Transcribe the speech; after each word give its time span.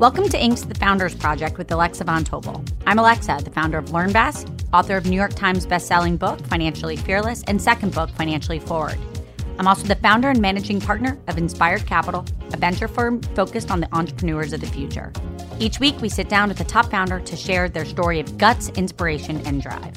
Welcome 0.00 0.28
to 0.30 0.36
Inc.'s 0.36 0.64
The 0.64 0.74
Founders 0.74 1.14
Project 1.14 1.56
with 1.56 1.70
Alexa 1.70 2.02
Von 2.02 2.24
Tobel. 2.24 2.64
I'm 2.84 2.98
Alexa, 2.98 3.42
the 3.44 3.50
founder 3.52 3.78
of 3.78 3.90
LearnVest, 3.90 4.64
author 4.72 4.96
of 4.96 5.06
New 5.06 5.14
York 5.14 5.34
Times 5.34 5.68
bestselling 5.68 6.18
book, 6.18 6.44
Financially 6.48 6.96
Fearless, 6.96 7.44
and 7.44 7.62
second 7.62 7.94
book, 7.94 8.10
Financially 8.10 8.58
Forward. 8.58 8.98
I'm 9.56 9.68
also 9.68 9.86
the 9.86 9.94
founder 9.94 10.30
and 10.30 10.40
managing 10.40 10.80
partner 10.80 11.16
of 11.28 11.38
Inspired 11.38 11.86
Capital, 11.86 12.26
a 12.52 12.56
venture 12.56 12.88
firm 12.88 13.22
focused 13.36 13.70
on 13.70 13.78
the 13.78 13.94
entrepreneurs 13.94 14.52
of 14.52 14.62
the 14.62 14.66
future. 14.66 15.12
Each 15.60 15.78
week, 15.78 16.00
we 16.00 16.08
sit 16.08 16.28
down 16.28 16.48
with 16.48 16.60
a 16.60 16.64
top 16.64 16.90
founder 16.90 17.20
to 17.20 17.36
share 17.36 17.68
their 17.68 17.84
story 17.84 18.18
of 18.18 18.36
guts, 18.36 18.70
inspiration, 18.70 19.40
and 19.46 19.62
drive. 19.62 19.94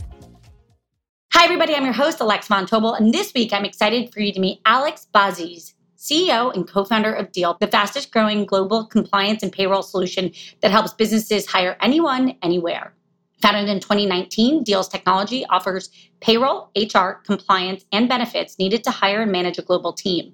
Hi, 1.33 1.43
everybody. 1.43 1.73
I'm 1.73 1.85
your 1.85 1.93
host, 1.93 2.19
Alexa 2.19 2.49
Von 2.49 2.67
Tobel, 2.67 2.93
and 2.93 3.11
this 3.11 3.33
week 3.33 3.51
I'm 3.51 3.65
excited 3.65 4.13
for 4.13 4.19
you 4.19 4.31
to 4.31 4.39
meet 4.39 4.61
Alex 4.63 5.07
Bouaziz. 5.11 5.73
CEO 5.97 6.53
and 6.53 6.67
co 6.67 6.83
founder 6.83 7.13
of 7.13 7.31
Deel, 7.31 7.57
the 7.59 7.67
fastest 7.67 8.11
growing 8.11 8.45
global 8.45 8.85
compliance 8.85 9.43
and 9.43 9.51
payroll 9.51 9.81
solution 9.83 10.31
that 10.61 10.71
helps 10.71 10.93
businesses 10.93 11.47
hire 11.47 11.77
anyone, 11.81 12.35
anywhere. 12.41 12.93
Founded 13.41 13.69
in 13.69 13.79
2019, 13.79 14.63
Deel's 14.63 14.87
technology 14.87 15.45
offers 15.47 15.89
payroll, 16.21 16.71
HR, 16.75 17.21
compliance, 17.25 17.85
and 17.91 18.09
benefits 18.09 18.57
needed 18.57 18.83
to 18.83 18.91
hire 18.91 19.21
and 19.21 19.31
manage 19.31 19.57
a 19.57 19.61
global 19.61 19.93
team. 19.93 20.33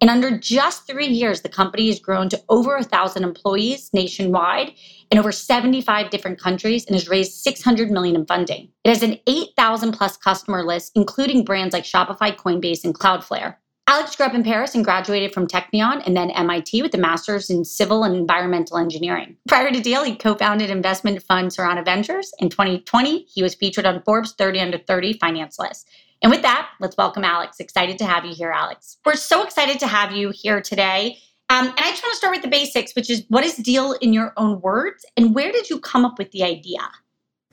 In 0.00 0.08
under 0.08 0.36
just 0.36 0.86
three 0.86 1.06
years, 1.06 1.42
the 1.42 1.48
company 1.48 1.86
has 1.86 2.00
grown 2.00 2.28
to 2.28 2.42
over 2.48 2.74
1,000 2.74 3.22
employees 3.22 3.90
nationwide 3.92 4.74
in 5.10 5.18
over 5.18 5.32
75 5.32 6.10
different 6.10 6.40
countries 6.40 6.84
and 6.84 6.94
has 6.94 7.08
raised 7.08 7.32
600 7.34 7.90
million 7.90 8.16
in 8.16 8.26
funding. 8.26 8.68
It 8.84 8.88
has 8.88 9.02
an 9.02 9.18
8,000 9.26 9.92
plus 9.92 10.16
customer 10.16 10.62
list, 10.64 10.92
including 10.94 11.44
brands 11.44 11.72
like 11.72 11.84
Shopify, 11.84 12.36
Coinbase, 12.36 12.84
and 12.84 12.94
Cloudflare. 12.94 13.56
Alex 13.86 14.16
grew 14.16 14.24
up 14.24 14.34
in 14.34 14.42
Paris 14.42 14.74
and 14.74 14.82
graduated 14.82 15.34
from 15.34 15.46
Technion 15.46 16.02
and 16.06 16.16
then 16.16 16.30
MIT 16.30 16.80
with 16.80 16.94
a 16.94 16.98
master's 16.98 17.50
in 17.50 17.66
civil 17.66 18.02
and 18.02 18.16
environmental 18.16 18.78
engineering. 18.78 19.36
Prior 19.46 19.70
to 19.70 19.80
Deel, 19.80 20.02
he 20.04 20.16
co 20.16 20.34
founded 20.34 20.70
investment 20.70 21.22
fund 21.22 21.50
Serana 21.50 21.84
Ventures. 21.84 22.32
In 22.38 22.48
2020, 22.48 23.24
he 23.24 23.42
was 23.42 23.54
featured 23.54 23.84
on 23.84 24.02
Forbes 24.02 24.32
30 24.32 24.60
under 24.60 24.78
30 24.78 25.18
finance 25.18 25.58
list. 25.58 25.90
And 26.22 26.32
with 26.32 26.40
that, 26.40 26.70
let's 26.80 26.96
welcome 26.96 27.24
Alex. 27.24 27.60
Excited 27.60 27.98
to 27.98 28.06
have 28.06 28.24
you 28.24 28.34
here, 28.34 28.50
Alex. 28.50 28.96
We're 29.04 29.16
so 29.16 29.42
excited 29.42 29.78
to 29.80 29.86
have 29.86 30.12
you 30.12 30.30
here 30.30 30.62
today. 30.62 31.18
Um, 31.50 31.66
and 31.66 31.78
I 31.78 31.90
just 31.90 32.02
want 32.02 32.14
to 32.14 32.16
start 32.16 32.34
with 32.34 32.42
the 32.42 32.48
basics, 32.48 32.94
which 32.96 33.10
is 33.10 33.24
what 33.28 33.44
is 33.44 33.56
Deel 33.56 33.92
in 34.00 34.14
your 34.14 34.32
own 34.38 34.62
words? 34.62 35.04
And 35.18 35.34
where 35.34 35.52
did 35.52 35.68
you 35.68 35.78
come 35.78 36.06
up 36.06 36.18
with 36.18 36.30
the 36.30 36.42
idea? 36.42 36.88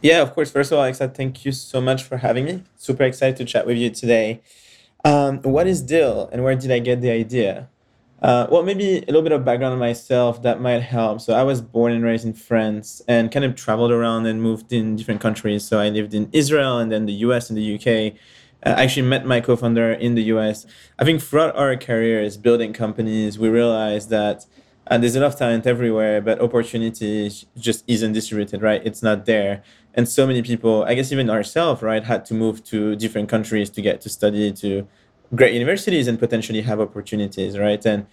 Yeah, 0.02 0.22
of 0.22 0.34
course. 0.34 0.50
First 0.50 0.72
of 0.72 0.78
all, 0.78 0.86
Alexa, 0.86 1.10
thank 1.10 1.44
you 1.44 1.52
so 1.52 1.82
much 1.82 2.04
for 2.04 2.18
having 2.18 2.46
me. 2.46 2.64
Super 2.78 3.04
excited 3.04 3.36
to 3.36 3.44
chat 3.44 3.68
with 3.68 3.76
you 3.76 3.90
today. 3.90 4.42
Um, 5.04 5.42
what 5.42 5.68
is 5.68 5.82
Deel 5.82 6.30
and 6.32 6.44
where 6.44 6.56
did 6.56 6.72
I 6.72 6.80
get 6.80 7.02
the 7.02 7.12
idea? 7.12 7.70
Uh, 8.22 8.46
well, 8.52 8.62
maybe 8.62 8.98
a 8.98 9.06
little 9.08 9.24
bit 9.24 9.32
of 9.32 9.44
background 9.44 9.74
on 9.74 9.80
myself 9.80 10.44
that 10.44 10.62
might 10.62 10.82
help. 10.82 11.22
So 11.22 11.34
I 11.34 11.42
was 11.42 11.60
born 11.60 11.92
and 11.92 12.04
raised 12.04 12.24
in 12.24 12.34
France 12.34 13.02
and 13.08 13.32
kind 13.32 13.44
of 13.44 13.56
traveled 13.56 13.92
around 13.92 14.28
and 14.28 14.44
moved 14.44 14.72
in 14.72 14.96
different 14.96 15.22
countries. 15.22 15.66
So 15.66 15.80
I 15.80 15.90
lived 15.90 16.14
in 16.14 16.30
Israel 16.32 16.78
and 16.78 16.92
then 16.92 17.08
the 17.08 17.14
US 17.14 17.50
and 17.50 17.58
the 17.58 17.76
UK. 17.76 18.14
Uh, 18.64 18.76
I 18.78 18.84
actually 18.84 19.08
met 19.08 19.26
my 19.26 19.42
co-founder 19.42 19.94
in 19.94 20.14
the 20.14 20.24
US. 20.36 20.68
I 21.00 21.04
think 21.04 21.20
throughout 21.20 21.56
our 21.56 21.76
careers 21.76 22.38
building 22.38 22.74
companies, 22.74 23.40
we 23.40 23.50
realized 23.50 24.12
that 24.12 24.46
uh, 24.86 25.00
there's 25.00 25.16
enough 25.16 25.38
talent 25.38 25.66
everywhere, 25.66 26.22
but 26.22 26.40
opportunity 26.40 27.32
just 27.58 27.84
isn't 27.88 28.14
distributed, 28.14 28.62
right? 28.62 28.82
It's 28.86 29.02
not 29.02 29.26
there 29.26 29.64
and 29.94 30.08
so 30.08 30.26
many 30.26 30.42
people 30.42 30.84
i 30.84 30.94
guess 30.94 31.12
even 31.12 31.30
ourselves 31.30 31.82
right 31.82 32.04
had 32.04 32.26
to 32.26 32.34
move 32.34 32.64
to 32.64 32.96
different 32.96 33.28
countries 33.30 33.70
to 33.70 33.82
get 33.82 34.02
to 34.02 34.10
study 34.10 34.52
to 34.52 34.88
great 35.34 35.54
universities 35.54 36.08
and 36.08 36.20
potentially 36.20 36.62
have 36.62 36.80
opportunities 36.80 37.58
right? 37.58 37.86
And 37.86 38.06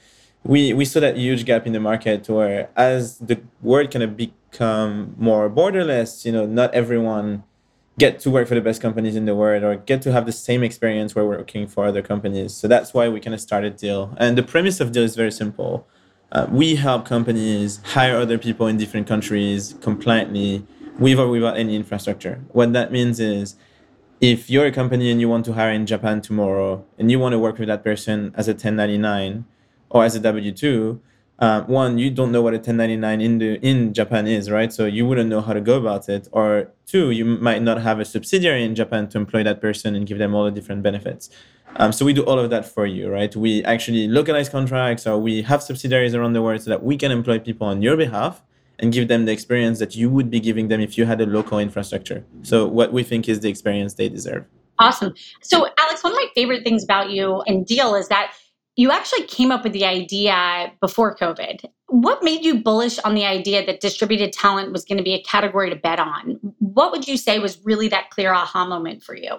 we 0.45 0.73
we 0.73 0.85
saw 0.85 1.01
that 1.01 1.17
huge 1.17 1.45
gap 1.45 1.67
in 1.67 1.73
the 1.73 1.81
market 1.81 2.29
where 2.29 2.71
as 2.77 3.19
the 3.19 3.41
world 3.61 3.91
kind 3.91 4.05
of 4.05 4.17
become 4.17 5.15
more 5.19 5.51
borderless 5.51 6.25
you 6.25 6.33
know 6.33 6.47
not 6.47 6.73
everyone 6.75 7.43
get 7.99 8.21
to 8.21 8.31
work 8.31 8.47
for 8.47 8.55
the 8.55 8.61
best 8.61 8.81
companies 8.81 9.17
in 9.17 9.25
the 9.25 9.35
world 9.35 9.65
or 9.65 9.75
get 9.75 10.01
to 10.03 10.13
have 10.13 10.25
the 10.25 10.33
same 10.33 10.63
experience 10.63 11.17
where 11.17 11.25
we're 11.25 11.39
working 11.39 11.67
for 11.67 11.85
other 11.85 12.01
companies. 12.01 12.55
So 12.55 12.69
that's 12.69 12.95
why 12.95 13.09
we 13.09 13.19
kind 13.19 13.35
of 13.35 13.41
started 13.41 13.77
Deel 13.77 14.15
and 14.19 14.39
the 14.39 14.45
premise 14.45 14.79
of 14.79 14.93
Deel 14.93 15.03
is 15.03 15.17
very 15.17 15.33
simple. 15.33 15.85
Uh, 16.31 16.47
we 16.49 16.77
help 16.77 17.05
companies 17.07 17.81
hire 17.83 18.17
other 18.17 18.39
people 18.39 18.69
in 18.69 18.77
different 18.77 19.09
countries 19.09 19.75
compliantly 19.81 20.65
with 20.99 21.19
or 21.19 21.29
without 21.29 21.57
any 21.57 21.77
infrastructure. 21.77 22.45
What 22.53 22.73
that 22.73 22.93
means 22.93 23.21
is 23.21 23.57
if 24.21 24.51
you're 24.51 24.67
a 24.67 24.73
company 24.73 25.11
and 25.11 25.21
you 25.21 25.29
want 25.29 25.45
to 25.47 25.53
hire 25.53 25.71
in 25.71 25.87
Japan 25.87 26.21
tomorrow 26.21 26.85
and 26.99 27.11
you 27.11 27.19
want 27.19 27.33
to 27.33 27.39
work 27.39 27.59
with 27.59 27.69
that 27.69 27.85
person 27.85 28.35
as 28.37 28.49
a 28.49 28.53
1099 28.53 29.45
or 29.91 30.05
as 30.05 30.17
a 30.17 30.21
W 30.21 30.53
2, 30.53 31.01
uh, 31.39 31.63
one, 31.63 31.99
you 31.99 32.11
don't 32.11 32.33
know 32.33 32.43
what 32.43 32.53
a 32.53 32.57
1099 32.57 33.21
in 33.21 33.39
the 33.39 33.61
in 33.65 33.95
Japan 33.95 34.27
is, 34.27 34.51
right? 34.51 34.73
So 34.73 34.87
you 34.87 35.07
wouldn't 35.07 35.31
know 35.31 35.41
how 35.41 35.53
to 35.53 35.61
go 35.61 35.77
about 35.77 36.09
it. 36.09 36.29
Or 36.33 36.73
two, 36.85 37.13
you 37.13 37.25
might 37.25 37.63
not 37.63 37.81
have 37.81 38.01
a 38.01 38.05
subsidiary 38.05 38.65
in 38.65 38.75
Japan 38.75 39.09
to 39.11 39.19
employ 39.19 39.45
that 39.45 39.61
person 39.61 39.95
and 39.95 40.05
give 40.05 40.19
them 40.19 40.35
all 40.35 40.45
the 40.45 40.51
different 40.51 40.83
benefits. 40.83 41.31
Um, 41.77 41.93
so 41.93 42.05
we 42.05 42.13
do 42.13 42.23
all 42.25 42.41
of 42.41 42.51
that 42.51 42.67
for 42.67 42.87
you, 42.87 43.09
right? 43.09 43.35
We 43.37 43.63
actually 43.65 44.09
localize 44.09 44.49
contracts, 44.49 45.07
or 45.07 45.17
we 45.19 45.43
have 45.43 45.63
subsidiaries 45.63 46.13
around 46.13 46.33
the 46.33 46.43
world 46.43 46.61
so 46.63 46.71
that 46.71 46.83
we 46.83 46.97
can 46.97 47.13
employ 47.13 47.39
people 47.39 47.69
on 47.69 47.83
your 47.83 47.97
behalf 47.97 48.43
and 48.79 48.93
give 48.93 49.09
them 49.09 49.25
the 49.25 49.33
experience 49.33 49.79
that 49.79 49.97
you 49.97 50.09
would 50.11 50.31
be 50.31 50.41
giving 50.41 50.69
them 50.69 50.81
if 50.81 50.97
you 50.97 51.05
had 51.05 51.21
a 51.21 51.27
local 51.27 51.59
infrastructure. 51.59 52.25
So, 52.43 52.67
what 52.67 52.93
we 52.93 53.03
think 53.03 53.29
is 53.29 53.41
the 53.41 53.49
experience 53.49 53.95
they 53.95 54.09
deserve. 54.09 54.45
Awesome. 54.79 55.15
So, 55.43 55.69
Alex, 55.79 56.05
one 56.05 56.13
of 56.13 56.17
my 56.17 56.29
favorite 56.35 56.63
things 56.63 56.85
about 56.85 57.11
you 57.11 57.43
and 57.47 57.67
Deel 57.67 57.95
is 57.95 58.09
that 58.09 58.33
you 58.77 58.93
actually 58.93 59.25
came 59.25 59.51
up 59.51 59.65
with 59.65 59.73
the 59.73 59.85
idea 59.85 60.73
before 60.81 61.17
COVID. 61.17 61.65
What 61.89 62.23
made 62.23 62.45
you 62.45 62.63
bullish 62.63 63.01
on 63.01 63.15
the 63.15 63.25
idea 63.25 63.67
that 63.67 63.81
distributed 63.81 64.33
talent 64.33 64.73
was 64.73 64.85
going 64.85 64.99
to 64.99 65.03
be 65.03 65.15
a 65.15 65.23
category 65.23 65.69
to 65.71 65.75
bet 65.75 65.99
on? 65.99 66.39
What 66.61 66.93
would 66.93 67.09
you 67.09 67.17
say 67.17 67.41
was 67.41 67.59
really 67.65 67.89
that 67.89 68.11
clear 68.11 68.33
aha 68.33 68.67
moment 68.67 69.03
for 69.03 69.17
you? 69.17 69.39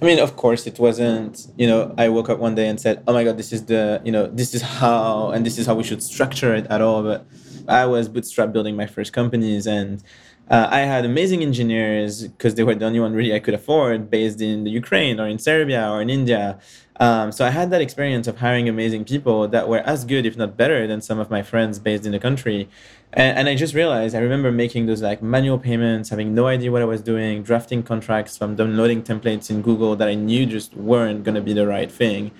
I 0.00 0.06
mean, 0.06 0.18
of 0.18 0.36
course, 0.36 0.66
it 0.66 0.78
wasn't, 0.78 1.46
you 1.56 1.66
know, 1.66 1.94
I 1.98 2.08
woke 2.08 2.30
up 2.30 2.38
one 2.38 2.54
day 2.54 2.68
and 2.68 2.80
said, 2.80 3.02
oh 3.06 3.12
my 3.12 3.24
God, 3.24 3.36
this 3.36 3.52
is 3.52 3.66
the, 3.66 4.00
you 4.04 4.12
know, 4.12 4.26
this 4.26 4.54
is 4.54 4.62
how, 4.62 5.30
and 5.30 5.44
this 5.44 5.58
is 5.58 5.66
how 5.66 5.74
we 5.74 5.84
should 5.84 6.02
structure 6.02 6.54
it 6.54 6.66
at 6.68 6.80
all. 6.80 7.02
But 7.02 7.26
I 7.68 7.86
was 7.86 8.08
bootstrap 8.08 8.52
building 8.52 8.76
my 8.76 8.86
first 8.86 9.12
companies 9.12 9.66
and 9.66 10.02
uh, 10.50 10.68
I 10.70 10.80
had 10.80 11.04
amazing 11.06 11.42
engineers 11.42 12.28
because 12.28 12.54
they 12.54 12.64
were 12.64 12.74
the 12.74 12.84
only 12.84 13.00
one 13.00 13.14
really 13.14 13.34
I 13.34 13.38
could 13.38 13.54
afford 13.54 14.10
based 14.10 14.42
in 14.42 14.64
the 14.64 14.70
Ukraine 14.70 15.18
or 15.18 15.26
in 15.26 15.38
Serbia 15.38 15.88
or 15.90 16.02
in 16.02 16.10
India. 16.10 16.58
Um, 17.00 17.32
so 17.32 17.44
I 17.44 17.50
had 17.50 17.70
that 17.70 17.80
experience 17.80 18.28
of 18.28 18.38
hiring 18.38 18.68
amazing 18.68 19.04
people 19.04 19.48
that 19.48 19.68
were 19.68 19.78
as 19.78 20.04
good, 20.04 20.26
if 20.26 20.36
not 20.36 20.56
better, 20.56 20.86
than 20.86 21.00
some 21.00 21.18
of 21.18 21.30
my 21.30 21.42
friends 21.42 21.78
based 21.78 22.04
in 22.04 22.12
the 22.12 22.18
country. 22.18 22.68
And, 23.14 23.38
and 23.38 23.48
I 23.48 23.54
just 23.56 23.74
realized 23.74 24.14
I 24.14 24.18
remember 24.18 24.52
making 24.52 24.86
those 24.86 25.02
like 25.02 25.22
manual 25.22 25.58
payments, 25.58 26.10
having 26.10 26.34
no 26.34 26.46
idea 26.46 26.70
what 26.70 26.82
I 26.82 26.84
was 26.84 27.00
doing, 27.00 27.42
drafting 27.42 27.82
contracts 27.82 28.36
from 28.36 28.54
downloading 28.54 29.02
templates 29.02 29.50
in 29.50 29.62
Google 29.62 29.96
that 29.96 30.08
I 30.08 30.14
knew 30.14 30.44
just 30.44 30.74
weren't 30.74 31.24
going 31.24 31.36
to 31.36 31.40
be 31.40 31.54
the 31.54 31.66
right 31.66 31.90
thing. 31.90 32.30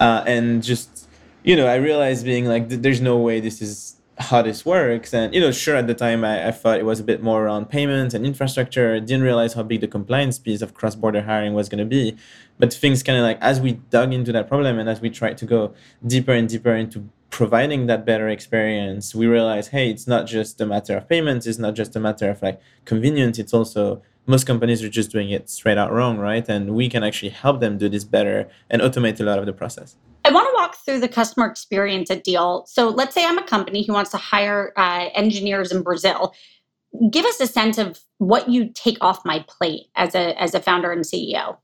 Uh, 0.00 0.24
and 0.26 0.62
just, 0.62 1.06
you 1.44 1.54
know, 1.54 1.66
I 1.66 1.76
realized 1.76 2.24
being 2.24 2.46
like, 2.46 2.70
there's 2.70 3.02
no 3.02 3.18
way 3.18 3.40
this 3.40 3.60
is 3.60 3.91
how 4.18 4.42
this 4.42 4.64
works. 4.64 5.14
And, 5.14 5.34
you 5.34 5.40
know, 5.40 5.50
sure, 5.50 5.76
at 5.76 5.86
the 5.86 5.94
time 5.94 6.24
I, 6.24 6.48
I 6.48 6.50
thought 6.50 6.78
it 6.78 6.84
was 6.84 7.00
a 7.00 7.04
bit 7.04 7.22
more 7.22 7.44
around 7.46 7.70
payments 7.70 8.14
and 8.14 8.26
infrastructure. 8.26 8.98
Didn't 9.00 9.22
realize 9.22 9.54
how 9.54 9.62
big 9.62 9.80
the 9.80 9.88
compliance 9.88 10.38
piece 10.38 10.62
of 10.62 10.74
cross 10.74 10.94
border 10.94 11.22
hiring 11.22 11.54
was 11.54 11.68
going 11.68 11.78
to 11.78 11.84
be. 11.84 12.16
But 12.58 12.72
things 12.72 13.02
kind 13.02 13.18
of 13.18 13.24
like, 13.24 13.38
as 13.40 13.60
we 13.60 13.72
dug 13.90 14.12
into 14.12 14.32
that 14.32 14.48
problem 14.48 14.78
and 14.78 14.88
as 14.88 15.00
we 15.00 15.10
tried 15.10 15.38
to 15.38 15.46
go 15.46 15.74
deeper 16.06 16.32
and 16.32 16.48
deeper 16.48 16.74
into 16.74 17.08
providing 17.30 17.86
that 17.86 18.04
better 18.04 18.28
experience, 18.28 19.14
we 19.14 19.26
realized, 19.26 19.70
hey, 19.70 19.90
it's 19.90 20.06
not 20.06 20.26
just 20.26 20.60
a 20.60 20.66
matter 20.66 20.96
of 20.96 21.08
payments, 21.08 21.46
it's 21.46 21.58
not 21.58 21.74
just 21.74 21.96
a 21.96 22.00
matter 22.00 22.30
of 22.30 22.42
like 22.42 22.60
convenience, 22.84 23.38
it's 23.38 23.54
also 23.54 24.02
most 24.26 24.46
companies 24.46 24.82
are 24.82 24.88
just 24.88 25.10
doing 25.10 25.30
it 25.30 25.48
straight 25.48 25.78
out 25.78 25.90
wrong, 25.90 26.18
right? 26.18 26.46
And 26.48 26.74
we 26.74 26.88
can 26.88 27.02
actually 27.02 27.30
help 27.30 27.60
them 27.60 27.78
do 27.78 27.88
this 27.88 28.04
better 28.04 28.48
and 28.70 28.82
automate 28.82 29.18
a 29.18 29.24
lot 29.24 29.38
of 29.38 29.46
the 29.46 29.52
process. 29.52 29.96
Through 30.84 31.00
the 31.00 31.08
customer 31.08 31.46
experience 31.46 32.10
at 32.10 32.24
Deel. 32.24 32.64
So 32.66 32.88
let's 32.88 33.14
say 33.14 33.24
I'm 33.24 33.38
a 33.38 33.46
company 33.46 33.84
who 33.84 33.92
wants 33.92 34.10
to 34.10 34.16
hire 34.16 34.72
uh, 34.76 35.08
engineers 35.14 35.70
in 35.72 35.82
Brazil. 35.82 36.34
Give 37.10 37.24
us 37.24 37.40
a 37.40 37.46
sense 37.46 37.78
of 37.78 38.00
what 38.18 38.48
you 38.48 38.70
take 38.74 38.98
off 39.00 39.24
my 39.24 39.44
plate 39.48 39.86
as 39.94 40.14
a 40.14 40.40
as 40.40 40.54
a 40.54 40.60
founder 40.60 40.92
and 40.92 41.04
CEO. 41.04 41.56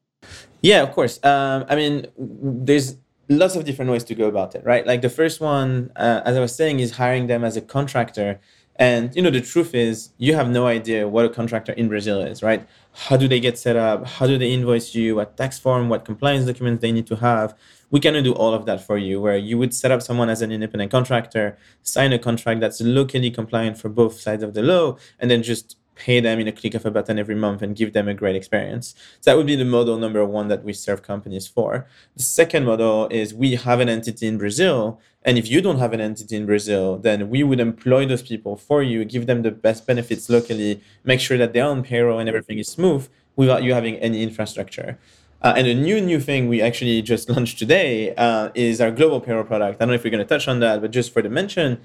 Yeah, 0.62 0.82
of 0.82 0.92
course. 0.92 1.22
Um, 1.24 1.64
I 1.68 1.76
mean, 1.76 2.06
there's 2.16 2.96
lots 3.28 3.56
of 3.56 3.64
different 3.64 3.90
ways 3.90 4.04
to 4.04 4.14
go 4.14 4.26
about 4.26 4.54
it, 4.54 4.64
right? 4.64 4.86
Like 4.86 5.02
the 5.02 5.10
first 5.10 5.40
one, 5.40 5.92
uh, 5.96 6.22
as 6.24 6.36
I 6.36 6.40
was 6.40 6.54
saying, 6.54 6.80
is 6.80 6.92
hiring 6.92 7.26
them 7.26 7.44
as 7.44 7.56
a 7.56 7.60
contractor. 7.60 8.40
And 8.76 9.14
you 9.14 9.22
know, 9.22 9.30
the 9.30 9.40
truth 9.40 9.74
is, 9.74 10.10
you 10.18 10.34
have 10.34 10.48
no 10.48 10.66
idea 10.66 11.08
what 11.08 11.24
a 11.24 11.28
contractor 11.28 11.72
in 11.72 11.88
Brazil 11.88 12.20
is, 12.20 12.42
right? 12.42 12.66
How 12.92 13.16
do 13.16 13.28
they 13.28 13.40
get 13.40 13.58
set 13.58 13.76
up? 13.76 14.06
How 14.06 14.26
do 14.26 14.38
they 14.38 14.52
invoice 14.52 14.94
you? 14.94 15.16
What 15.16 15.36
tax 15.36 15.58
form? 15.58 15.88
What 15.88 16.04
compliance 16.04 16.46
documents 16.46 16.80
they 16.80 16.92
need 16.92 17.06
to 17.08 17.16
have? 17.16 17.54
We 17.90 18.00
cannot 18.00 18.25
do 18.25 18.35
all 18.35 18.55
of 18.55 18.67
that 18.67 18.85
for 18.85 18.99
you. 18.99 19.20
Where 19.20 19.37
you 19.37 19.58
would 19.58 19.75
set 19.75 19.90
up 19.90 20.02
someone 20.02 20.29
as 20.29 20.43
an 20.43 20.52
independent 20.52 20.90
contractor, 20.90 21.58
sign 21.82 22.12
a 22.12 22.19
contract 22.19 22.61
that's 22.61 22.81
locally 22.81 23.31
compliant 23.31 23.79
for 23.79 23.88
both 23.88 24.20
sides 24.20 24.43
of 24.43 24.55
the 24.55 24.62
law, 24.62 24.96
and 25.19 25.31
then 25.31 25.43
just 25.43 25.76
pay 25.99 26.20
them 26.20 26.38
in 26.38 26.49
a 26.49 26.52
click 26.52 26.75
of 26.75 26.87
a 26.87 26.90
button 26.90 27.19
every 27.19 27.35
month 27.35 27.61
and 27.61 27.76
give 27.76 27.93
them 27.93 28.08
a 28.08 28.14
great 28.14 28.37
experience. 28.37 28.94
So 29.20 29.31
that 29.31 29.37
would 29.37 29.46
be 29.46 29.56
the 29.56 29.64
model 29.64 29.99
number 29.99 30.25
one 30.25 30.49
that 30.49 30.62
we 30.62 30.73
serve 30.73 31.02
companies 31.02 31.46
for. 31.46 31.88
The 32.17 32.23
second 32.23 32.64
model 32.64 33.08
is 33.11 33.35
we 33.35 33.56
have 33.56 33.81
an 33.81 33.88
entity 33.88 34.26
in 34.26 34.38
Brazil. 34.38 35.00
And 35.25 35.37
if 35.37 35.50
you 35.50 35.61
don't 35.61 35.79
have 35.79 35.93
an 35.93 36.00
entity 36.00 36.37
in 36.37 36.46
Brazil, 36.46 36.99
then 36.99 37.29
we 37.29 37.43
would 37.43 37.61
employ 37.61 38.06
those 38.06 38.23
people 38.23 38.56
for 38.56 38.82
you, 38.82 39.05
give 39.05 39.26
them 39.26 39.43
the 39.43 39.50
best 39.50 39.87
benefits 39.87 40.31
locally, 40.31 40.81
make 41.05 41.20
sure 41.20 41.37
that 41.37 41.52
they're 41.52 41.67
on 41.67 41.82
payroll 41.82 42.20
and 42.20 42.29
everything 42.29 42.58
is 42.58 42.69
smooth 42.69 43.08
without 43.35 43.62
you 43.62 43.75
having 43.75 43.96
any 43.96 44.23
infrastructure. 44.23 44.99
Uh, 45.40 45.55
and 45.56 45.69
a 45.69 45.75
new 45.75 46.00
new 46.00 46.19
thing 46.19 46.49
we 46.49 46.61
actually 46.61 47.00
just 47.00 47.29
launched 47.35 47.58
today 47.58 48.14
uh, 48.17 48.50
is 48.55 48.81
our 48.81 48.90
global 48.90 49.20
payroll 49.20 49.44
product. 49.44 49.76
I 49.76 49.79
don't 49.79 49.88
know 49.88 49.94
if 49.94 50.05
we're 50.05 50.11
going 50.11 50.26
to 50.26 50.29
touch 50.29 50.49
on 50.49 50.61
that, 50.61 50.81
but 50.81 50.90
just 50.90 51.12
for 51.12 51.23
the 51.23 51.29
mention, 51.29 51.81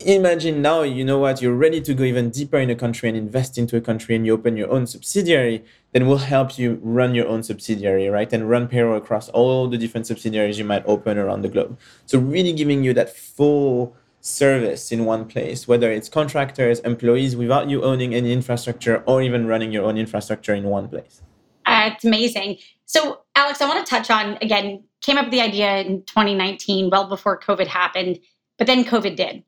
imagine 0.00 0.60
now 0.60 0.82
you 0.82 1.04
know 1.04 1.18
what 1.18 1.40
you're 1.40 1.54
ready 1.54 1.80
to 1.80 1.94
go 1.94 2.02
even 2.02 2.30
deeper 2.30 2.58
in 2.58 2.68
a 2.68 2.74
country 2.74 3.08
and 3.08 3.16
invest 3.16 3.56
into 3.56 3.76
a 3.76 3.80
country 3.80 4.16
and 4.16 4.26
you 4.26 4.34
open 4.34 4.56
your 4.56 4.68
own 4.70 4.86
subsidiary 4.88 5.64
then 5.92 6.08
we'll 6.08 6.18
help 6.18 6.58
you 6.58 6.80
run 6.82 7.14
your 7.14 7.28
own 7.28 7.44
subsidiary 7.44 8.08
right? 8.08 8.32
And 8.32 8.50
run 8.50 8.66
payroll 8.66 8.96
across 8.96 9.28
all 9.28 9.68
the 9.68 9.78
different 9.78 10.08
subsidiaries 10.08 10.58
you 10.58 10.64
might 10.64 10.84
open 10.84 11.16
around 11.16 11.42
the 11.42 11.48
globe. 11.48 11.78
So 12.06 12.18
really 12.18 12.52
giving 12.52 12.82
you 12.82 12.92
that 12.94 13.16
full 13.16 13.96
service 14.20 14.90
in 14.90 15.04
one 15.04 15.26
place 15.26 15.68
whether 15.68 15.92
it's 15.92 16.08
contractors 16.08 16.80
employees 16.80 17.36
without 17.36 17.68
you 17.68 17.84
owning 17.84 18.14
any 18.14 18.32
infrastructure 18.32 19.04
or 19.06 19.22
even 19.22 19.46
running 19.46 19.70
your 19.70 19.84
own 19.84 19.98
infrastructure 19.98 20.54
in 20.54 20.64
one 20.64 20.88
place 20.88 21.20
it's 21.92 22.04
amazing 22.04 22.58
so 22.86 23.20
alex 23.34 23.60
i 23.60 23.68
want 23.68 23.84
to 23.84 23.88
touch 23.88 24.10
on 24.10 24.36
again 24.42 24.82
came 25.00 25.18
up 25.18 25.26
with 25.26 25.32
the 25.32 25.40
idea 25.40 25.78
in 25.78 26.02
2019 26.04 26.90
well 26.90 27.08
before 27.08 27.38
covid 27.38 27.66
happened 27.66 28.18
but 28.58 28.66
then 28.66 28.84
covid 28.84 29.16
did 29.16 29.42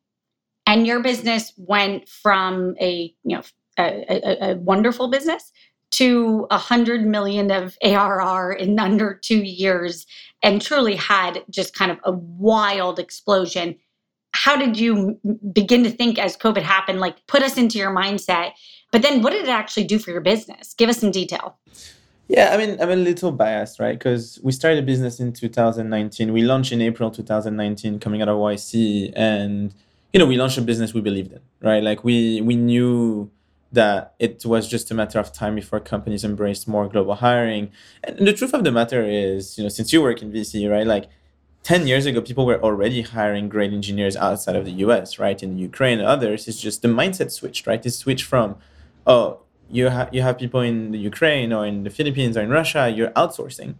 and 0.67 0.87
your 0.87 1.01
business 1.01 1.53
went 1.57 2.09
from 2.09 2.75
a 2.81 3.15
you 3.25 3.37
know 3.37 3.43
a, 3.79 4.05
a, 4.09 4.51
a 4.51 4.57
wonderful 4.57 5.09
business 5.09 5.53
to 5.93 6.47
a 6.51 6.59
hundred 6.59 7.07
million 7.07 7.51
of 7.51 7.77
ARR 7.83 8.53
in 8.53 8.79
under 8.79 9.15
two 9.15 9.43
years, 9.43 10.07
and 10.43 10.61
truly 10.61 10.97
had 10.97 11.43
just 11.51 11.75
kind 11.75 11.91
of 11.91 11.99
a 12.05 12.13
wild 12.13 12.99
explosion. 12.99 13.77
How 14.33 14.57
did 14.57 14.79
you 14.79 15.19
begin 15.53 15.85
to 15.85 15.91
think 15.91 16.19
as 16.19 16.37
COVID 16.37 16.63
happened? 16.63 17.01
Like, 17.01 17.27
put 17.27 17.43
us 17.43 17.57
into 17.57 17.79
your 17.79 17.95
mindset. 17.95 18.53
But 18.93 19.03
then, 19.03 19.23
what 19.23 19.31
did 19.31 19.45
it 19.45 19.49
actually 19.49 19.85
do 19.85 19.99
for 19.99 20.11
your 20.11 20.21
business? 20.21 20.75
Give 20.75 20.89
us 20.91 20.99
some 20.99 21.11
detail. 21.11 21.59
Yeah, 22.29 22.51
I 22.53 22.57
mean, 22.57 22.81
I'm 22.81 22.91
a 22.91 22.97
little 22.97 23.31
biased, 23.31 23.79
right? 23.79 23.97
Because 23.97 24.41
we 24.43 24.51
started 24.51 24.83
a 24.83 24.87
business 24.87 25.21
in 25.21 25.33
2019. 25.33 26.33
We 26.33 26.43
launched 26.43 26.73
in 26.73 26.83
April 26.83 27.11
2019, 27.11 28.01
coming 28.01 28.21
out 28.21 28.29
of 28.29 28.37
YC, 28.37 29.13
and 29.15 29.73
you 30.13 30.19
know, 30.19 30.27
we 30.27 30.37
launched 30.37 30.59
a 30.59 30.63
business 30.63 30.93
we 30.93 31.01
believed 31.01 31.33
in, 31.33 31.41
right? 31.61 31.83
Like 31.83 32.03
we 32.03 32.41
we 32.41 32.57
knew 32.57 33.31
that 33.73 34.15
it 34.19 34.45
was 34.45 34.69
just 34.69 34.91
a 34.91 34.95
matter 34.95 35.19
of 35.19 35.33
time 35.33 35.55
before 35.55 35.79
companies 35.81 36.25
embraced 36.25 36.67
more 36.67 36.89
global 36.89 37.15
hiring. 37.17 37.71
And 38.03 38.27
the 38.27 38.33
truth 38.33 38.55
of 38.55 38.65
the 38.65 38.73
matter 38.73 39.05
is, 39.05 39.59
you 39.59 39.65
know, 39.65 39.69
since 39.69 39.93
you 39.93 40.03
work 40.03 40.23
in 40.23 40.33
VC, 40.33 40.71
right? 40.71 40.87
Like 40.87 41.09
10 41.63 41.87
years 41.87 42.07
ago, 42.07 42.21
people 42.23 42.47
were 42.47 42.63
already 42.63 43.03
hiring 43.03 43.49
great 43.49 43.73
engineers 43.73 44.17
outside 44.17 44.57
of 44.57 44.65
the 44.65 44.71
US, 44.87 45.19
right? 45.19 45.41
In 45.43 45.59
Ukraine 45.59 45.99
and 45.99 46.07
others. 46.09 46.49
It's 46.49 46.61
just 46.61 46.83
the 46.83 46.89
mindset 46.89 47.31
switched, 47.33 47.67
right? 47.67 47.85
It 47.85 47.91
switched 47.91 48.25
from, 48.25 48.57
oh, 49.07 49.41
you, 49.71 49.91
ha- 49.91 50.09
you 50.13 50.23
have 50.23 50.39
people 50.39 50.61
in 50.61 50.93
the 50.93 50.99
Ukraine 50.99 51.53
or 51.53 51.67
in 51.67 51.85
the 51.85 51.91
Philippines 51.91 52.37
or 52.37 52.43
in 52.43 52.51
Russia, 52.51 52.89
you're 52.89 53.11
outsourcing 53.11 53.75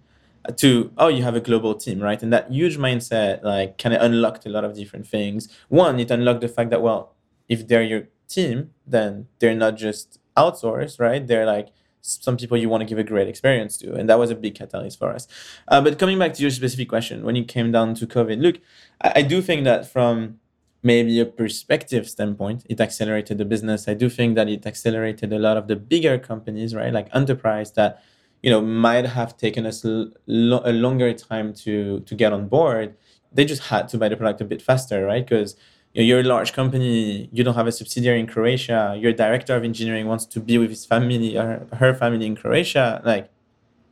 to 0.57 0.93
oh 0.99 1.09
you 1.09 1.23
have 1.23 1.35
a 1.35 1.41
global 1.41 1.75
team 1.75 2.01
right? 2.01 2.23
And 2.23 2.33
that 2.33 2.51
huge 2.51 2.79
mindset 2.79 3.43
like 3.43 3.79
kind 3.79 3.95
of 3.95 4.03
unlocked 4.03 4.47
a 4.47 4.49
lot 4.49 4.65
of 4.65 4.75
different 4.75 5.07
things. 5.07 5.49
One 5.69 5.99
it 5.99 6.11
unlocked 6.11 6.41
the 6.41 6.49
fact 6.49 6.71
that 6.71 6.83
well 6.83 7.15
if 7.49 7.67
they're 7.67 7.83
your 7.83 8.09
team 8.29 8.71
then 8.87 9.29
they're 9.39 9.55
not 9.55 9.77
just 9.77 10.19
outsourced 10.37 11.01
right? 11.01 11.27
They're 11.27 11.47
like 11.47 11.69
some 12.01 12.37
people 12.37 12.57
you 12.57 12.69
want 12.69 12.83
to 12.83 12.85
give 12.85 12.99
a 12.99 13.03
great 13.03 13.27
experience 13.27 13.77
to 13.79 13.95
and 13.95 14.09
that 14.09 14.19
was 14.19 14.31
a 14.31 14.37
big 14.37 14.55
catalyst 14.55 14.99
for 14.99 15.11
us. 15.11 15.27
Uh, 15.67 15.81
but 15.81 15.99
coming 15.99 16.19
back 16.19 16.33
to 16.35 16.43
your 16.43 16.51
specific 16.51 16.89
question 16.89 17.25
when 17.25 17.37
it 17.37 17.49
came 17.49 17.73
down 17.73 17.95
to 17.95 18.07
covid 18.07 18.41
look 18.41 18.59
I, 19.01 19.13
I 19.17 19.23
do 19.23 19.43
think 19.43 19.65
that 19.65 19.91
from 19.91 20.39
maybe 20.83 21.19
a 21.21 21.27
perspective 21.27 22.09
standpoint 22.09 22.65
it 22.69 22.81
accelerated 22.81 23.39
the 23.39 23.45
business. 23.45 23.89
I 23.89 23.95
do 23.95 24.09
think 24.09 24.35
that 24.37 24.49
it 24.49 24.67
accelerated 24.67 25.33
a 25.33 25.39
lot 25.39 25.57
of 25.57 25.69
the 25.69 25.77
bigger 25.77 26.19
companies 26.19 26.75
right? 26.75 26.93
Like 26.93 27.09
enterprise 27.15 27.73
that 27.73 28.03
you 28.43 28.51
know 28.51 28.61
might 28.61 29.07
have 29.07 29.37
taken 29.37 29.67
us 29.67 29.85
a 29.85 30.11
longer 30.27 31.13
time 31.13 31.53
to 31.65 32.01
to 32.01 32.15
get 32.15 32.33
on 32.33 32.49
board. 32.49 32.95
They 33.33 33.45
just 33.45 33.65
had 33.65 33.89
to 33.89 33.99
buy 33.99 34.09
the 34.09 34.17
product 34.17 34.41
a 34.41 34.45
bit 34.45 34.63
faster 34.63 35.05
right? 35.05 35.27
Because 35.27 35.57
you 35.95 36.03
know, 36.03 36.07
you're 36.07 36.21
a 36.21 36.25
large 36.25 36.53
company 36.53 37.29
you 37.33 37.43
don't 37.43 37.55
have 37.55 37.67
a 37.67 37.73
subsidiary 37.73 38.21
in 38.21 38.27
croatia 38.27 38.97
your 38.99 39.15
director 39.15 39.57
of 39.57 39.65
engineering 39.65 40.07
wants 40.07 40.27
to 40.27 40.41
be 40.41 40.59
with 40.59 40.69
his 40.69 40.85
family 40.85 41.39
or 41.39 41.67
her 41.73 41.95
family 41.95 42.27
in 42.27 42.37
croatia 42.37 43.01
like 43.03 43.31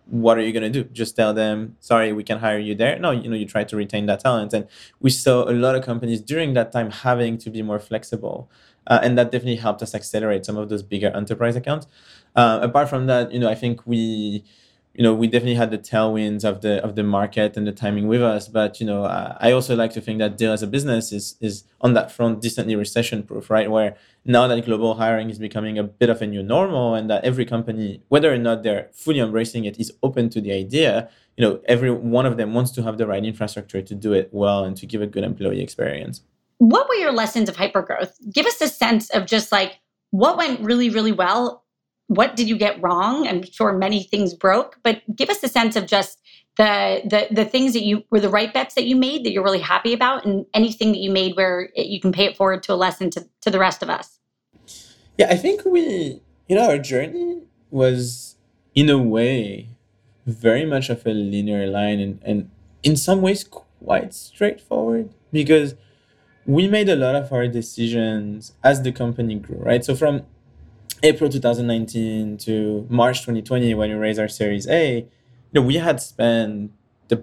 what 0.07 0.37
are 0.39 0.43
you 0.43 0.53
going 0.53 0.71
to 0.73 0.83
do? 0.83 0.89
Just 0.91 1.17
tell 1.17 1.33
them 1.35 1.77
sorry 1.81 2.13
we 2.13 2.25
can 2.25 2.39
hire 2.39 2.59
you 2.59 2.75
there. 2.75 2.99
No 2.99 3.11
you 3.11 3.29
know 3.29 3.37
you 3.37 3.47
try 3.47 3.65
to 3.65 3.77
retain 3.77 4.07
that 4.07 4.21
talent. 4.21 4.53
And 4.53 4.67
we 5.01 5.11
saw 5.11 5.49
a 5.49 5.53
lot 5.53 5.75
of 5.75 5.85
companies 5.85 6.21
during 6.21 6.55
that 6.55 6.73
time 6.73 6.91
having 6.91 7.39
to 7.39 7.51
be 7.51 7.63
more 7.63 7.79
flexible 7.79 8.51
uh, 8.87 9.01
and 9.03 9.17
that 9.19 9.31
definitely 9.31 9.57
helped 9.57 9.83
us 9.83 9.95
accelerate 9.95 10.45
some 10.45 10.57
of 10.57 10.69
those 10.69 10.83
bigger 10.83 11.09
enterprise 11.15 11.57
accounts. 11.57 11.87
Uh, 12.37 12.59
apart 12.63 12.89
from 12.89 13.07
that, 13.07 13.33
you 13.33 13.39
know, 13.39 13.49
I 13.49 13.55
think 13.55 13.87
we, 13.87 14.45
you 14.95 15.03
know, 15.03 15.13
we 15.13 15.27
definitely 15.27 15.57
had 15.57 15.73
the 15.73 15.79
tailwinds 15.79 16.45
of 16.45 16.61
the 16.61 16.83
of 16.85 16.95
the 16.95 17.03
market 17.03 17.57
and 17.57 17.67
the 17.67 17.73
timing 17.73 18.07
with 18.07 18.23
us. 18.23 18.47
But 18.47 18.79
you 18.81 18.87
know, 18.87 19.05
I 19.05 19.51
also 19.51 19.75
like 19.75 19.93
to 19.95 20.01
think 20.01 20.21
that 20.21 20.39
Deel 20.39 20.53
as 20.53 20.63
a 20.63 20.69
business 20.69 21.13
is 21.13 21.37
is 21.41 21.65
on 21.81 21.95
that 21.95 22.13
front 22.13 22.41
decently 22.41 22.77
recession 22.77 23.25
proof, 23.25 23.51
right? 23.51 23.69
Where 23.69 23.97
now 24.25 24.47
that 24.47 24.65
global 24.65 24.95
hiring 24.95 25.31
is 25.31 25.39
becoming 25.39 25.79
a 25.79 25.83
bit 25.83 26.11
of 26.11 26.23
a 26.23 26.27
new 26.27 26.45
normal, 26.45 26.95
and 26.95 27.11
that 27.11 27.25
every 27.25 27.45
company, 27.45 28.03
whether 28.09 28.33
or 28.33 28.39
not 28.39 28.63
they're 28.63 28.89
fully 28.93 29.19
embracing 29.19 29.65
it, 29.65 29.81
is 29.81 29.93
open 30.05 30.31
to 30.31 30.41
the 30.41 30.53
idea. 30.53 31.11
You 31.37 31.45
know, 31.45 31.61
every 31.67 31.91
one 31.91 32.25
of 32.25 32.37
them 32.37 32.55
wants 32.55 32.71
to 32.73 32.83
have 32.85 32.97
the 32.97 33.09
right 33.09 33.25
infrastructure 33.25 33.83
to 33.83 33.95
do 33.97 34.13
it 34.13 34.29
well 34.33 34.63
and 34.63 34.77
to 34.77 34.87
give 34.87 35.03
a 35.03 35.09
good 35.09 35.25
employee 35.25 35.61
experience. 35.61 36.23
What 36.59 36.89
were 36.89 36.95
your 36.95 37.11
lessons 37.11 37.49
of 37.49 37.57
hypergrowth? 37.57 38.13
Give 38.33 38.47
us 38.47 38.61
a 38.61 38.69
sense 38.69 39.11
of 39.11 39.27
just 39.27 39.51
like 39.51 39.81
what 40.13 40.37
went 40.37 40.61
really, 40.61 40.89
really 40.89 41.11
well 41.11 41.64
what 42.09 42.37
did 42.37 42.49
you 42.49 42.57
get 42.57 42.83
wrong? 42.83 43.27
I'm 43.27 43.43
sure 43.43 43.73
many 43.73 44.03
things 44.03 44.35
broke, 44.35 44.79
but 44.83 45.03
give 45.15 45.31
us 45.31 45.43
a 45.43 45.49
sense 45.49 45.77
of 45.77 45.87
just 45.87 46.21
the 46.57 47.03
the 47.05 47.35
the 47.35 47.45
things 47.45 47.73
that 47.73 47.83
you 47.83 48.05
were 48.11 48.21
the 48.21 48.29
right 48.29 48.53
bets 48.53 48.75
that 48.75 48.85
you 48.85 48.97
made 48.97 49.25
that 49.25 49.33
you're 49.33 49.43
really 49.43 49.61
happy 49.61 49.93
about, 49.93 50.25
and 50.25 50.47
anything 50.55 50.93
that 50.93 50.99
you 50.99 51.11
made 51.11 51.37
where 51.37 51.71
it, 51.75 51.87
you 51.87 52.01
can 52.01 52.13
pay 52.13 52.27
it 52.27 52.37
forward 52.37 52.63
to 52.65 52.73
a 52.73 52.77
lesson 52.77 53.11
to 53.11 53.27
to 53.41 53.51
the 53.51 53.59
rest 53.59 53.83
of 53.83 53.91
us. 53.91 54.19
Yeah, 55.19 55.29
I 55.31 55.37
think 55.37 55.65
we, 55.65 56.21
you 56.49 56.57
know, 56.57 56.69
our 56.69 56.79
journey 56.79 57.43
was 57.71 58.37
in 58.75 58.91
a 58.91 58.99
way 58.99 59.71
very 60.27 60.65
much 60.65 60.91
of 60.91 61.07
a 61.07 61.11
linear 61.11 61.67
line, 61.67 62.01
and 62.01 62.21
and 62.23 62.51
in 62.83 62.97
some 62.97 63.23
ways 63.23 63.45
quite 63.45 64.15
straightforward 64.15 65.11
because 65.33 65.75
we 66.47 66.69
made 66.69 66.89
a 66.89 66.97
lot 66.97 67.15
of 67.15 67.33
our 67.33 67.49
decisions 67.49 68.53
as 68.63 68.83
the 68.83 68.93
company 68.93 69.37
grew, 69.37 69.57
right? 69.57 69.85
So 69.85 69.97
from 69.97 70.27
April 71.05 71.29
2019 71.29 72.39
to 72.39 72.87
March 72.89 73.21
2020 73.21 73.75
when 73.75 73.91
we 73.91 73.95
raised 73.95 74.19
our 74.19 74.27
Series 74.27 74.67
A, 74.69 75.01
you 75.01 75.07
know, 75.53 75.61
we 75.61 75.75
had 75.75 76.01
spent 76.01 76.73
the 77.09 77.23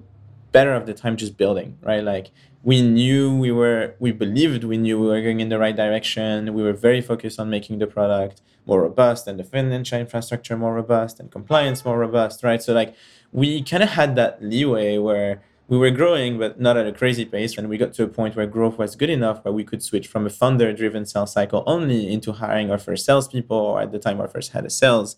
better 0.52 0.76
of 0.76 0.86
the 0.86 0.94
time 0.94 1.18
just 1.18 1.36
building, 1.36 1.80
right? 1.82 2.04
Like 2.04 2.30
we 2.62 2.84
knew 2.84 3.36
we 3.36 3.52
were, 3.52 3.96
we 3.98 4.12
believed 4.12 4.64
we 4.64 4.78
knew 4.78 5.00
we 5.00 5.08
were 5.08 5.22
going 5.24 5.40
in 5.40 5.50
the 5.50 5.58
right 5.58 5.76
direction. 5.76 6.54
We 6.54 6.62
were 6.62 6.74
very 6.74 7.02
focused 7.02 7.40
on 7.40 7.50
making 7.50 7.80
the 7.80 7.88
product 7.88 8.44
more 8.68 8.84
robust 8.84 9.26
and 9.26 9.40
the 9.40 9.44
financial 9.44 10.00
infrastructure 10.00 10.56
more 10.56 10.76
robust 10.76 11.20
and 11.20 11.32
compliance 11.32 11.84
more 11.84 11.98
robust, 11.98 12.44
right? 12.44 12.62
So 12.62 12.74
like 12.74 12.94
we 13.32 13.64
kind 13.64 13.82
of 13.82 13.90
had 13.90 14.16
that 14.16 14.44
leeway 14.44 15.00
where 15.00 15.42
we 15.72 15.78
were 15.78 15.90
growing, 15.90 16.38
but 16.38 16.60
not 16.60 16.75
at 16.75 16.86
a 16.86 16.92
crazy 16.92 17.24
pace. 17.24 17.58
And 17.58 17.70
we 17.70 17.78
got 17.78 17.94
to 17.94 18.04
a 18.04 18.08
point 18.10 18.36
where 18.36 18.46
growth 18.46 18.78
was 18.78 18.98
good 18.98 19.10
enough 19.10 19.46
where 19.46 19.54
we 19.54 19.63
could 19.63 19.82
switch 19.82 20.06
from 20.06 20.25
a 20.25 20.30
founder 20.30 20.74
driven 20.74 21.06
sales 21.06 21.32
cycle 21.32 21.63
only 21.66 22.12
into 22.12 22.34
hiring 22.34 22.70
our 22.70 22.78
first 22.78 23.06
salespeople, 23.06 23.56
or 23.56 23.82
at 23.82 23.94
the 23.94 23.98
time, 23.98 24.20
our 24.20 24.28
first 24.28 24.51
head 24.51 24.66
of 24.66 24.74
sales. 24.74 25.16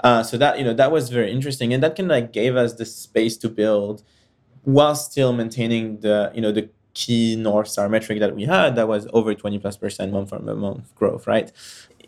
Uh, 0.00 0.22
so 0.22 0.36
that, 0.36 0.58
you 0.58 0.64
know, 0.64 0.74
that 0.74 0.92
was 0.92 1.08
very 1.08 1.32
interesting. 1.32 1.72
And 1.72 1.82
that 1.82 1.96
kind 1.96 2.10
of 2.10 2.16
like 2.16 2.34
gave 2.34 2.54
us 2.54 2.74
the 2.74 2.84
space 2.84 3.38
to 3.38 3.48
build 3.48 4.02
while 4.64 4.94
still 4.94 5.32
maintaining 5.32 6.00
the, 6.00 6.30
you 6.34 6.42
know, 6.42 6.52
the 6.52 6.68
key 6.92 7.34
North 7.34 7.68
Star 7.68 7.88
metric 7.88 8.20
that 8.20 8.36
we 8.36 8.44
had 8.44 8.76
that 8.76 8.86
was 8.86 9.08
over 9.14 9.34
20 9.34 9.58
plus 9.58 9.78
percent 9.78 10.12
month 10.12 10.28
from 10.28 10.44
month 10.60 10.94
growth, 10.96 11.26
right? 11.26 11.50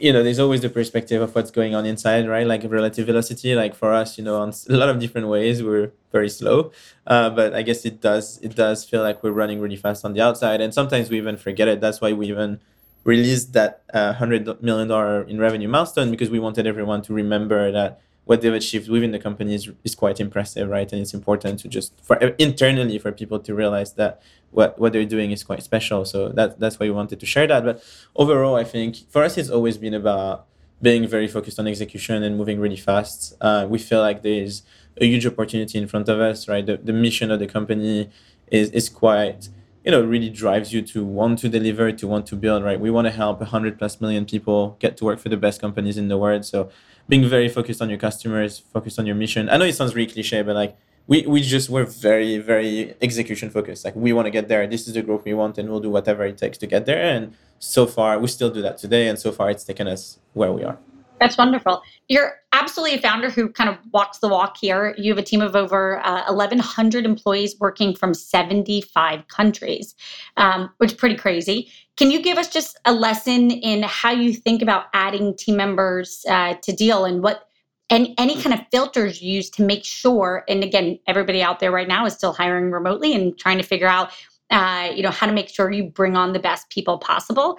You 0.00 0.12
know, 0.12 0.22
there's 0.22 0.38
always 0.38 0.60
the 0.60 0.68
perspective 0.68 1.22
of 1.22 1.34
what's 1.34 1.50
going 1.50 1.74
on 1.74 1.86
inside, 1.86 2.28
right? 2.28 2.46
Like 2.46 2.62
relative 2.64 3.06
velocity. 3.06 3.54
Like 3.54 3.74
for 3.74 3.92
us, 3.92 4.18
you 4.18 4.24
know, 4.24 4.36
on 4.40 4.52
a 4.68 4.76
lot 4.76 4.88
of 4.88 4.98
different 4.98 5.28
ways, 5.28 5.62
we're 5.62 5.92
very 6.12 6.28
slow. 6.28 6.72
Uh, 7.06 7.30
but 7.30 7.54
I 7.54 7.62
guess 7.62 7.84
it 7.84 8.00
does 8.00 8.38
it 8.42 8.54
does 8.54 8.84
feel 8.84 9.02
like 9.02 9.22
we're 9.22 9.32
running 9.32 9.60
really 9.60 9.76
fast 9.76 10.04
on 10.04 10.12
the 10.12 10.20
outside, 10.20 10.60
and 10.60 10.72
sometimes 10.72 11.10
we 11.10 11.16
even 11.18 11.36
forget 11.36 11.68
it. 11.68 11.80
That's 11.80 12.00
why 12.00 12.12
we 12.12 12.28
even 12.28 12.60
released 13.04 13.52
that 13.52 13.82
uh, 13.94 14.12
hundred 14.14 14.62
million 14.62 14.88
dollar 14.88 15.22
in 15.22 15.38
revenue 15.38 15.68
milestone 15.68 16.10
because 16.10 16.30
we 16.30 16.38
wanted 16.38 16.66
everyone 16.66 17.02
to 17.02 17.12
remember 17.12 17.70
that 17.72 18.00
what 18.26 18.40
they've 18.40 18.52
achieved 18.52 18.88
within 18.88 19.12
the 19.12 19.20
company 19.20 19.54
is, 19.54 19.70
is 19.84 19.94
quite 19.94 20.18
impressive, 20.18 20.68
right? 20.68 20.92
And 20.92 21.00
it's 21.00 21.14
important 21.14 21.60
to 21.60 21.68
just 21.68 21.92
for 22.02 22.16
internally 22.38 22.98
for 22.98 23.12
people 23.12 23.38
to 23.38 23.54
realize 23.54 23.94
that 23.94 24.20
what, 24.50 24.78
what 24.80 24.92
they're 24.92 25.04
doing 25.04 25.30
is 25.30 25.44
quite 25.44 25.62
special. 25.62 26.04
So 26.04 26.30
that 26.30 26.58
that's 26.58 26.78
why 26.78 26.86
we 26.86 26.90
wanted 26.90 27.20
to 27.20 27.26
share 27.26 27.46
that. 27.46 27.64
But 27.64 27.82
overall, 28.16 28.56
I 28.56 28.64
think 28.64 28.96
for 29.10 29.22
us, 29.22 29.38
it's 29.38 29.48
always 29.48 29.78
been 29.78 29.94
about 29.94 30.46
being 30.82 31.06
very 31.06 31.28
focused 31.28 31.58
on 31.60 31.68
execution 31.68 32.24
and 32.24 32.36
moving 32.36 32.58
really 32.58 32.76
fast. 32.76 33.34
Uh, 33.40 33.64
we 33.68 33.78
feel 33.78 34.00
like 34.00 34.22
there's 34.22 34.62
a 35.00 35.06
huge 35.06 35.24
opportunity 35.24 35.78
in 35.78 35.86
front 35.86 36.08
of 36.08 36.20
us, 36.20 36.48
right? 36.48 36.66
The, 36.66 36.78
the 36.78 36.92
mission 36.92 37.30
of 37.30 37.38
the 37.38 37.46
company 37.46 38.10
is 38.50 38.70
is 38.70 38.88
quite 38.88 39.48
you 39.86 39.92
know 39.92 40.02
really 40.04 40.28
drives 40.28 40.74
you 40.74 40.82
to 40.82 41.04
want 41.04 41.38
to 41.38 41.48
deliver 41.48 41.90
to 41.92 42.06
want 42.06 42.26
to 42.26 42.36
build 42.36 42.62
right 42.62 42.80
we 42.80 42.90
want 42.90 43.06
to 43.06 43.10
help 43.12 43.40
100 43.40 43.78
plus 43.78 44.00
million 44.00 44.26
people 44.26 44.76
get 44.80 44.96
to 44.98 45.04
work 45.04 45.18
for 45.18 45.30
the 45.30 45.36
best 45.36 45.60
companies 45.60 45.96
in 45.96 46.08
the 46.08 46.18
world 46.18 46.44
so 46.44 46.68
being 47.08 47.28
very 47.28 47.48
focused 47.48 47.80
on 47.80 47.88
your 47.88 47.98
customers, 47.98 48.58
focused 48.58 48.98
on 48.98 49.06
your 49.06 49.14
mission. 49.14 49.48
I 49.48 49.56
know 49.56 49.64
it 49.64 49.74
sounds 49.74 49.94
really 49.94 50.10
cliche, 50.10 50.42
but 50.42 50.54
like 50.54 50.76
we, 51.06 51.24
we 51.26 51.40
just 51.40 51.70
were 51.70 51.84
very, 51.84 52.38
very 52.38 52.94
execution 53.00 53.50
focused. 53.50 53.84
Like 53.84 53.94
we 53.94 54.12
want 54.12 54.26
to 54.26 54.30
get 54.30 54.48
there. 54.48 54.66
This 54.66 54.88
is 54.88 54.94
the 54.94 55.02
growth 55.02 55.24
we 55.24 55.34
want, 55.34 55.58
and 55.58 55.68
we'll 55.68 55.80
do 55.80 55.90
whatever 55.90 56.24
it 56.24 56.38
takes 56.38 56.58
to 56.58 56.66
get 56.66 56.86
there. 56.86 57.00
And 57.00 57.34
so 57.58 57.86
far, 57.86 58.18
we 58.18 58.28
still 58.28 58.50
do 58.50 58.60
that 58.62 58.78
today. 58.78 59.06
And 59.08 59.18
so 59.18 59.30
far, 59.30 59.50
it's 59.50 59.64
taken 59.64 59.86
us 59.86 60.18
where 60.32 60.52
we 60.52 60.64
are. 60.64 60.78
That's 61.20 61.38
wonderful. 61.38 61.82
You're 62.08 62.34
absolutely 62.52 62.98
a 62.98 63.00
founder 63.00 63.30
who 63.30 63.48
kind 63.48 63.70
of 63.70 63.78
walks 63.92 64.18
the 64.18 64.28
walk 64.28 64.58
here. 64.60 64.94
You 64.98 65.12
have 65.12 65.18
a 65.18 65.22
team 65.22 65.40
of 65.40 65.56
over 65.56 66.04
uh, 66.04 66.24
1,100 66.26 67.06
employees 67.06 67.56
working 67.58 67.94
from 67.94 68.12
75 68.12 69.26
countries, 69.28 69.94
um, 70.36 70.70
which 70.76 70.92
is 70.92 70.96
pretty 70.96 71.16
crazy. 71.16 71.70
Can 71.96 72.10
you 72.10 72.20
give 72.20 72.36
us 72.36 72.48
just 72.48 72.78
a 72.84 72.92
lesson 72.92 73.50
in 73.50 73.82
how 73.84 74.10
you 74.10 74.34
think 74.34 74.60
about 74.60 74.86
adding 74.92 75.34
team 75.34 75.56
members 75.56 76.24
uh, 76.28 76.54
to 76.62 76.72
Deel 76.72 77.04
and 77.04 77.22
what 77.22 77.48
and 77.88 78.08
any 78.18 78.40
kind 78.42 78.52
of 78.52 78.60
filters 78.72 79.22
you 79.22 79.32
use 79.32 79.48
to 79.50 79.62
make 79.62 79.84
sure? 79.84 80.44
And 80.48 80.62
again, 80.62 80.98
everybody 81.06 81.40
out 81.40 81.60
there 81.60 81.70
right 81.70 81.88
now 81.88 82.04
is 82.04 82.12
still 82.12 82.32
hiring 82.32 82.72
remotely 82.72 83.14
and 83.14 83.38
trying 83.38 83.58
to 83.58 83.64
figure 83.64 83.86
out, 83.86 84.10
uh, 84.50 84.90
you 84.94 85.02
know, 85.02 85.10
how 85.10 85.26
to 85.26 85.32
make 85.32 85.48
sure 85.48 85.70
you 85.70 85.84
bring 85.84 86.16
on 86.16 86.32
the 86.32 86.40
best 86.40 86.68
people 86.68 86.98
possible. 86.98 87.58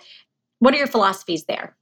What 0.60 0.74
are 0.74 0.78
your 0.78 0.88
philosophies 0.88 1.46
there? 1.46 1.76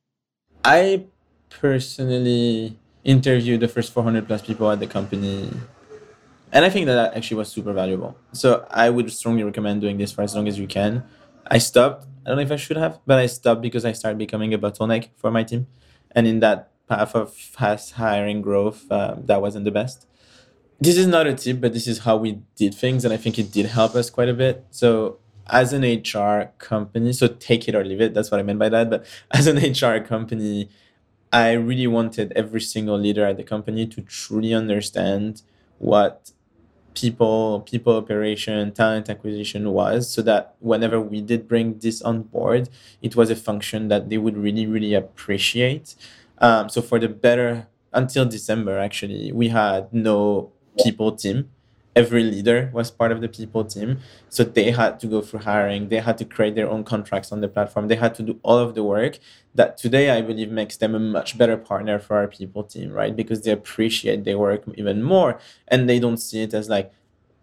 I 0.64 1.06
personally 1.50 2.78
interviewed 3.04 3.60
the 3.60 3.68
first 3.68 3.94
400 3.94 4.28
plus 4.28 4.42
people 4.42 4.70
at 4.70 4.80
the 4.80 4.88
company. 4.88 5.52
And 6.52 6.64
i 6.64 6.70
think 6.70 6.86
that, 6.86 6.96
that 6.96 7.16
actually 7.16 7.38
was 7.38 7.50
super 7.50 7.74
valuable. 7.74 8.18
So 8.34 8.66
i 8.70 8.90
would 8.90 9.12
strongly 9.12 9.44
recommend 9.44 9.82
doing 9.82 9.98
this 9.98 10.12
for 10.12 10.22
as 10.22 10.36
long 10.36 10.48
as 10.48 10.60
you 10.60 10.68
can. 10.68 11.04
I 11.48 11.58
stopped 11.60 12.08
i 12.26 12.30
don't 12.30 12.38
know 12.38 12.44
if 12.44 12.52
i 12.52 12.56
should 12.56 12.78
have 12.78 13.00
but 13.06 13.20
i 13.20 13.28
stopped 13.28 13.62
because 13.62 13.86
i 13.86 13.92
started 13.92 14.18
becoming 14.18 14.54
a 14.54 14.58
bottleneck 14.58 15.10
for 15.16 15.32
my 15.32 15.44
team. 15.44 15.68
And 16.12 16.28
in 16.28 16.40
that 16.40 16.72
path 16.88 17.16
of 17.16 17.34
fast 17.34 17.94
hiring 17.94 18.42
growth 18.42 18.92
um, 18.92 19.26
that 19.26 19.42
wasn't 19.42 19.66
the 19.66 19.72
best. 19.72 20.08
This 20.80 20.98
is 20.98 21.08
not 21.08 21.28
a 21.28 21.34
tip 21.34 21.62
but 21.62 21.74
this 21.74 21.88
is 21.88 22.00
how 22.00 22.18
we 22.18 22.40
did 22.56 22.74
things 22.74 23.06
and 23.06 23.14
i 23.14 23.18
think 23.18 23.38
it 23.38 23.52
did 23.52 23.68
help 23.68 23.96
us 23.96 24.10
quite 24.10 24.30
a 24.30 24.34
bit. 24.34 24.66
So 24.72 25.20
as 25.48 25.74
an 25.74 25.84
hr 25.84 26.52
company 26.58 27.14
so 27.14 27.28
take 27.28 27.68
it 27.68 27.76
or 27.76 27.84
leave 27.84 28.02
it 28.02 28.16
that's 28.16 28.32
what 28.32 28.40
i 28.40 28.44
meant 28.44 28.58
by 28.58 28.68
that 28.68 28.90
but 28.90 29.06
as 29.30 29.46
an 29.46 29.58
hr 29.80 30.00
company 30.04 30.70
I 31.36 31.52
really 31.54 31.88
wanted 31.88 32.32
every 32.34 32.62
single 32.62 32.98
leader 32.98 33.26
at 33.26 33.36
the 33.38 33.44
company 33.44 33.86
to 33.88 34.02
truly 34.02 34.54
understand 34.54 35.42
what 35.80 36.32
people 36.96 37.62
people 37.72 37.94
operation 37.98 38.72
talent 38.74 39.10
acquisition 39.10 39.72
was 39.72 40.10
so 40.10 40.22
that 40.24 40.56
whenever 40.60 41.00
we 41.02 41.22
did 41.22 41.48
bring 41.48 41.80
this 41.80 42.02
on 42.02 42.24
board 42.24 42.70
it 43.02 43.16
was 43.18 43.30
a 43.30 43.36
function 43.36 43.90
that 43.90 44.10
they 44.10 44.18
would 44.18 44.38
really 44.38 44.66
really 44.66 44.94
appreciate. 44.94 45.96
Um, 46.40 46.70
so 46.70 46.82
for 46.82 47.00
the 47.00 47.10
better 47.10 47.68
until 47.94 48.26
december 48.26 48.80
actually 48.80 49.32
we 49.34 49.50
had 49.50 49.94
no 49.94 50.52
people 50.84 51.12
team 51.14 51.50
every 51.96 52.24
leader 52.24 52.70
was 52.74 52.92
part 52.92 53.12
of 53.12 53.22
the 53.22 53.30
people 53.30 53.64
team. 53.64 54.00
So 54.30 54.44
they 54.44 54.72
had 54.72 55.00
to 55.00 55.08
go 55.08 55.22
through 55.22 55.42
hiring, 55.42 55.90
they 55.90 56.00
had 56.00 56.18
to 56.18 56.26
create 56.26 56.56
their 56.56 56.70
own 56.70 56.84
contracts 56.84 57.32
on 57.32 57.42
the 57.42 57.48
platform, 57.48 57.88
they 57.88 57.96
had 57.96 58.14
to 58.16 58.24
do 58.24 58.40
all 58.44 58.58
of 58.58 58.76
the 58.76 58.84
work 58.84 59.20
that 59.54 59.78
today 59.78 60.10
I 60.10 60.22
believe 60.22 60.52
makes 60.52 60.78
them 60.78 60.94
a 60.94 61.00
much 61.00 61.38
better 61.38 61.56
partner 61.56 61.98
for 62.00 62.18
our 62.18 62.28
people 62.28 62.64
team, 62.64 62.92
right? 62.92 63.16
Because 63.16 63.42
they 63.42 63.52
appreciate 63.52 64.26
their 64.26 64.38
work 64.38 64.64
even 64.76 65.02
more 65.02 65.40
and 65.68 65.90
they 65.90 66.00
don't 66.00 66.18
see 66.18 66.42
it 66.42 66.54
as 66.54 66.68
like, 66.70 66.92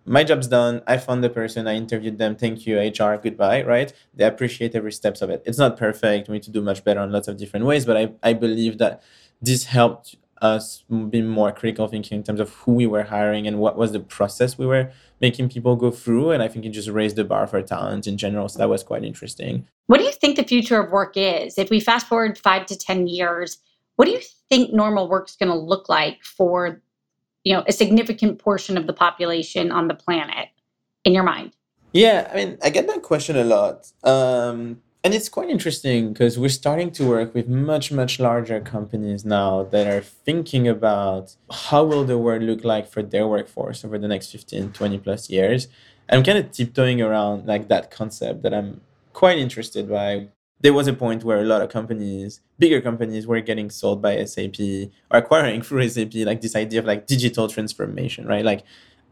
my 0.04 0.24
job's 0.24 0.48
done. 0.48 0.82
I 0.86 0.96
found 0.96 1.22
the 1.22 1.30
person. 1.30 1.68
I 1.68 1.74
interviewed 1.74 2.18
them. 2.18 2.34
Thank 2.34 2.66
you, 2.66 2.78
HR. 2.78 3.16
Goodbye. 3.16 3.62
Right? 3.62 3.92
They 4.14 4.24
appreciate 4.24 4.74
every 4.74 4.92
steps 4.92 5.22
of 5.22 5.30
it. 5.30 5.42
It's 5.46 5.58
not 5.58 5.76
perfect. 5.76 6.28
We 6.28 6.34
need 6.34 6.42
to 6.42 6.50
do 6.50 6.60
much 6.60 6.82
better 6.82 7.00
in 7.02 7.12
lots 7.12 7.28
of 7.28 7.36
different 7.36 7.66
ways. 7.66 7.86
But 7.86 7.96
I, 7.96 8.12
I 8.22 8.32
believe 8.32 8.78
that 8.78 9.00
this 9.40 9.64
helped 9.64 10.16
us 10.42 10.84
being 11.10 11.28
more 11.28 11.52
critical 11.52 11.86
thinking 11.86 12.18
in 12.18 12.24
terms 12.24 12.40
of 12.40 12.50
who 12.50 12.72
we 12.72 12.86
were 12.86 13.04
hiring 13.04 13.46
and 13.46 13.58
what 13.58 13.78
was 13.78 13.92
the 13.92 14.00
process 14.00 14.58
we 14.58 14.66
were 14.66 14.90
making 15.20 15.48
people 15.48 15.76
go 15.76 15.90
through. 15.90 16.32
And 16.32 16.42
I 16.42 16.48
think 16.48 16.64
it 16.66 16.70
just 16.70 16.88
raised 16.88 17.16
the 17.16 17.24
bar 17.24 17.46
for 17.46 17.62
talent 17.62 18.06
in 18.06 18.16
general. 18.16 18.48
So 18.48 18.58
that 18.58 18.68
was 18.68 18.82
quite 18.82 19.04
interesting. 19.04 19.66
What 19.86 19.98
do 19.98 20.04
you 20.04 20.12
think 20.12 20.36
the 20.36 20.44
future 20.44 20.80
of 20.80 20.90
work 20.90 21.12
is? 21.16 21.58
If 21.58 21.70
we 21.70 21.78
fast 21.78 22.06
forward 22.06 22.36
five 22.36 22.66
to 22.66 22.76
10 22.76 23.06
years, 23.06 23.58
what 23.96 24.06
do 24.06 24.10
you 24.10 24.20
think 24.48 24.72
normal 24.72 25.08
work's 25.08 25.36
going 25.36 25.50
to 25.50 25.58
look 25.58 25.88
like 25.88 26.22
for 26.24 26.82
you 27.44 27.54
know 27.54 27.64
a 27.66 27.72
significant 27.72 28.38
portion 28.38 28.76
of 28.76 28.86
the 28.86 28.92
population 28.92 29.70
on 29.70 29.88
the 29.88 29.94
planet 29.94 30.48
in 31.04 31.14
your 31.14 31.24
mind? 31.24 31.52
Yeah, 31.92 32.30
I 32.32 32.36
mean, 32.36 32.58
I 32.62 32.70
get 32.70 32.86
that 32.86 33.02
question 33.02 33.36
a 33.36 33.44
lot. 33.44 33.92
Um, 34.02 34.80
and 35.04 35.14
it's 35.14 35.28
quite 35.28 35.50
interesting 35.50 36.12
because 36.12 36.38
we're 36.38 36.48
starting 36.48 36.90
to 36.92 37.04
work 37.04 37.34
with 37.34 37.48
much 37.48 37.90
much 37.90 38.20
larger 38.20 38.60
companies 38.60 39.24
now 39.24 39.64
that 39.64 39.86
are 39.86 40.00
thinking 40.00 40.68
about 40.68 41.34
how 41.50 41.84
will 41.84 42.04
the 42.04 42.18
world 42.18 42.42
look 42.42 42.64
like 42.64 42.88
for 42.88 43.02
their 43.02 43.26
workforce 43.26 43.84
over 43.84 43.98
the 43.98 44.08
next 44.08 44.30
15 44.30 44.72
20 44.72 44.98
plus 44.98 45.28
years. 45.28 45.68
I'm 46.08 46.22
kind 46.22 46.38
of 46.38 46.50
tiptoeing 46.52 47.00
around 47.00 47.46
like 47.46 47.68
that 47.68 47.90
concept 47.90 48.42
that 48.42 48.54
i'm 48.54 48.80
quite 49.12 49.38
interested 49.38 49.88
by. 49.88 50.28
There 50.60 50.72
was 50.72 50.86
a 50.86 50.92
point 50.92 51.24
where 51.24 51.40
a 51.40 51.44
lot 51.44 51.62
of 51.62 51.70
companies 51.70 52.40
bigger 52.58 52.80
companies 52.80 53.26
were 53.26 53.40
getting 53.40 53.70
sold 53.70 54.00
by 54.00 54.24
sap 54.24 54.60
or 55.10 55.18
acquiring 55.18 55.62
through 55.62 55.88
sap 55.88 56.14
like 56.14 56.40
this 56.40 56.54
idea 56.54 56.78
of 56.78 56.86
like 56.86 57.08
digital 57.08 57.48
transformation 57.48 58.26
right? 58.26 58.44
Like 58.44 58.62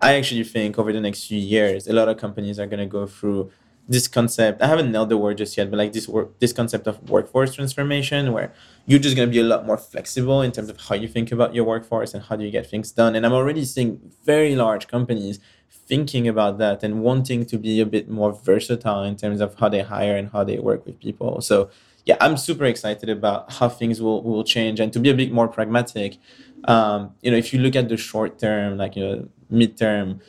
i 0.03 0.15
actually 0.15 0.45
think 0.45 0.79
over 0.79 0.93
the 0.95 1.01
next 1.01 1.27
few 1.27 1.39
years 1.39 1.87
a 1.87 1.93
lot 1.93 2.09
of 2.09 2.17
companies 2.17 2.59
are 2.59 2.67
going 2.67 2.81
to 2.81 2.87
go 2.87 3.07
through 3.07 3.51
this 3.91 4.07
concept 4.07 4.63
i 4.63 4.69
haven't 4.69 4.91
nailed 4.93 5.09
the 5.09 5.19
word 5.19 5.37
just 5.37 5.57
yet 5.57 5.69
but 5.69 5.77
like 5.77 5.93
this 5.93 6.09
work 6.09 6.39
this 6.39 6.53
concept 6.53 6.87
of 6.87 7.11
workforce 7.11 7.53
transformation 7.53 8.33
where 8.33 8.53
you're 8.87 9.01
just 9.01 9.17
going 9.17 9.29
to 9.29 9.33
be 9.33 9.41
a 9.41 9.45
lot 9.45 9.67
more 9.67 9.77
flexible 9.77 10.43
in 10.43 10.53
terms 10.53 10.69
of 10.69 10.81
how 10.81 10.95
you 10.95 11.09
think 11.09 11.33
about 11.33 11.55
your 11.57 11.65
workforce 11.65 12.15
and 12.15 12.23
how 12.25 12.37
do 12.37 12.45
you 12.45 12.51
get 12.51 12.65
things 12.69 12.93
done. 12.93 13.15
And 13.17 13.27
i'm 13.27 13.33
already 13.33 13.65
seeing 13.65 14.01
very 14.25 14.55
large 14.55 14.87
companies 14.87 15.41
thinking 15.69 16.29
about 16.29 16.59
that 16.59 16.85
and 16.85 17.03
wanting 17.03 17.45
to 17.47 17.59
be 17.59 17.81
a 17.81 17.87
bit 17.87 18.09
more 18.09 18.33
versatile 18.33 19.03
in 19.03 19.17
terms 19.17 19.41
of 19.41 19.57
how 19.57 19.69
they 19.69 19.83
hire 19.83 20.17
and 20.17 20.31
how 20.31 20.45
they 20.45 20.59
work 20.59 20.87
with 20.87 20.99
people. 21.01 21.41
So 21.41 21.71
yeah 22.07 22.17
i'm 22.21 22.37
super 22.37 22.65
excited 22.65 23.11
about 23.11 23.53
how 23.53 23.69
things 23.69 24.01
will, 24.01 24.23
will 24.23 24.45
change 24.45 24.81
and 24.81 24.91
to 24.93 25.01
be 25.01 25.11
a 25.11 25.15
bit 25.15 25.33
more 25.33 25.49
pragmatic. 25.49 26.17
Um, 26.65 27.15
you 27.23 27.31
know 27.33 27.37
if 27.37 27.53
you 27.53 27.59
look 27.59 27.75
at 27.75 27.89
the 27.89 27.97
short 27.97 28.39
term 28.39 28.77
like 28.79 28.95
you 28.95 29.05
know 29.05 29.29
midterm 29.53 30.21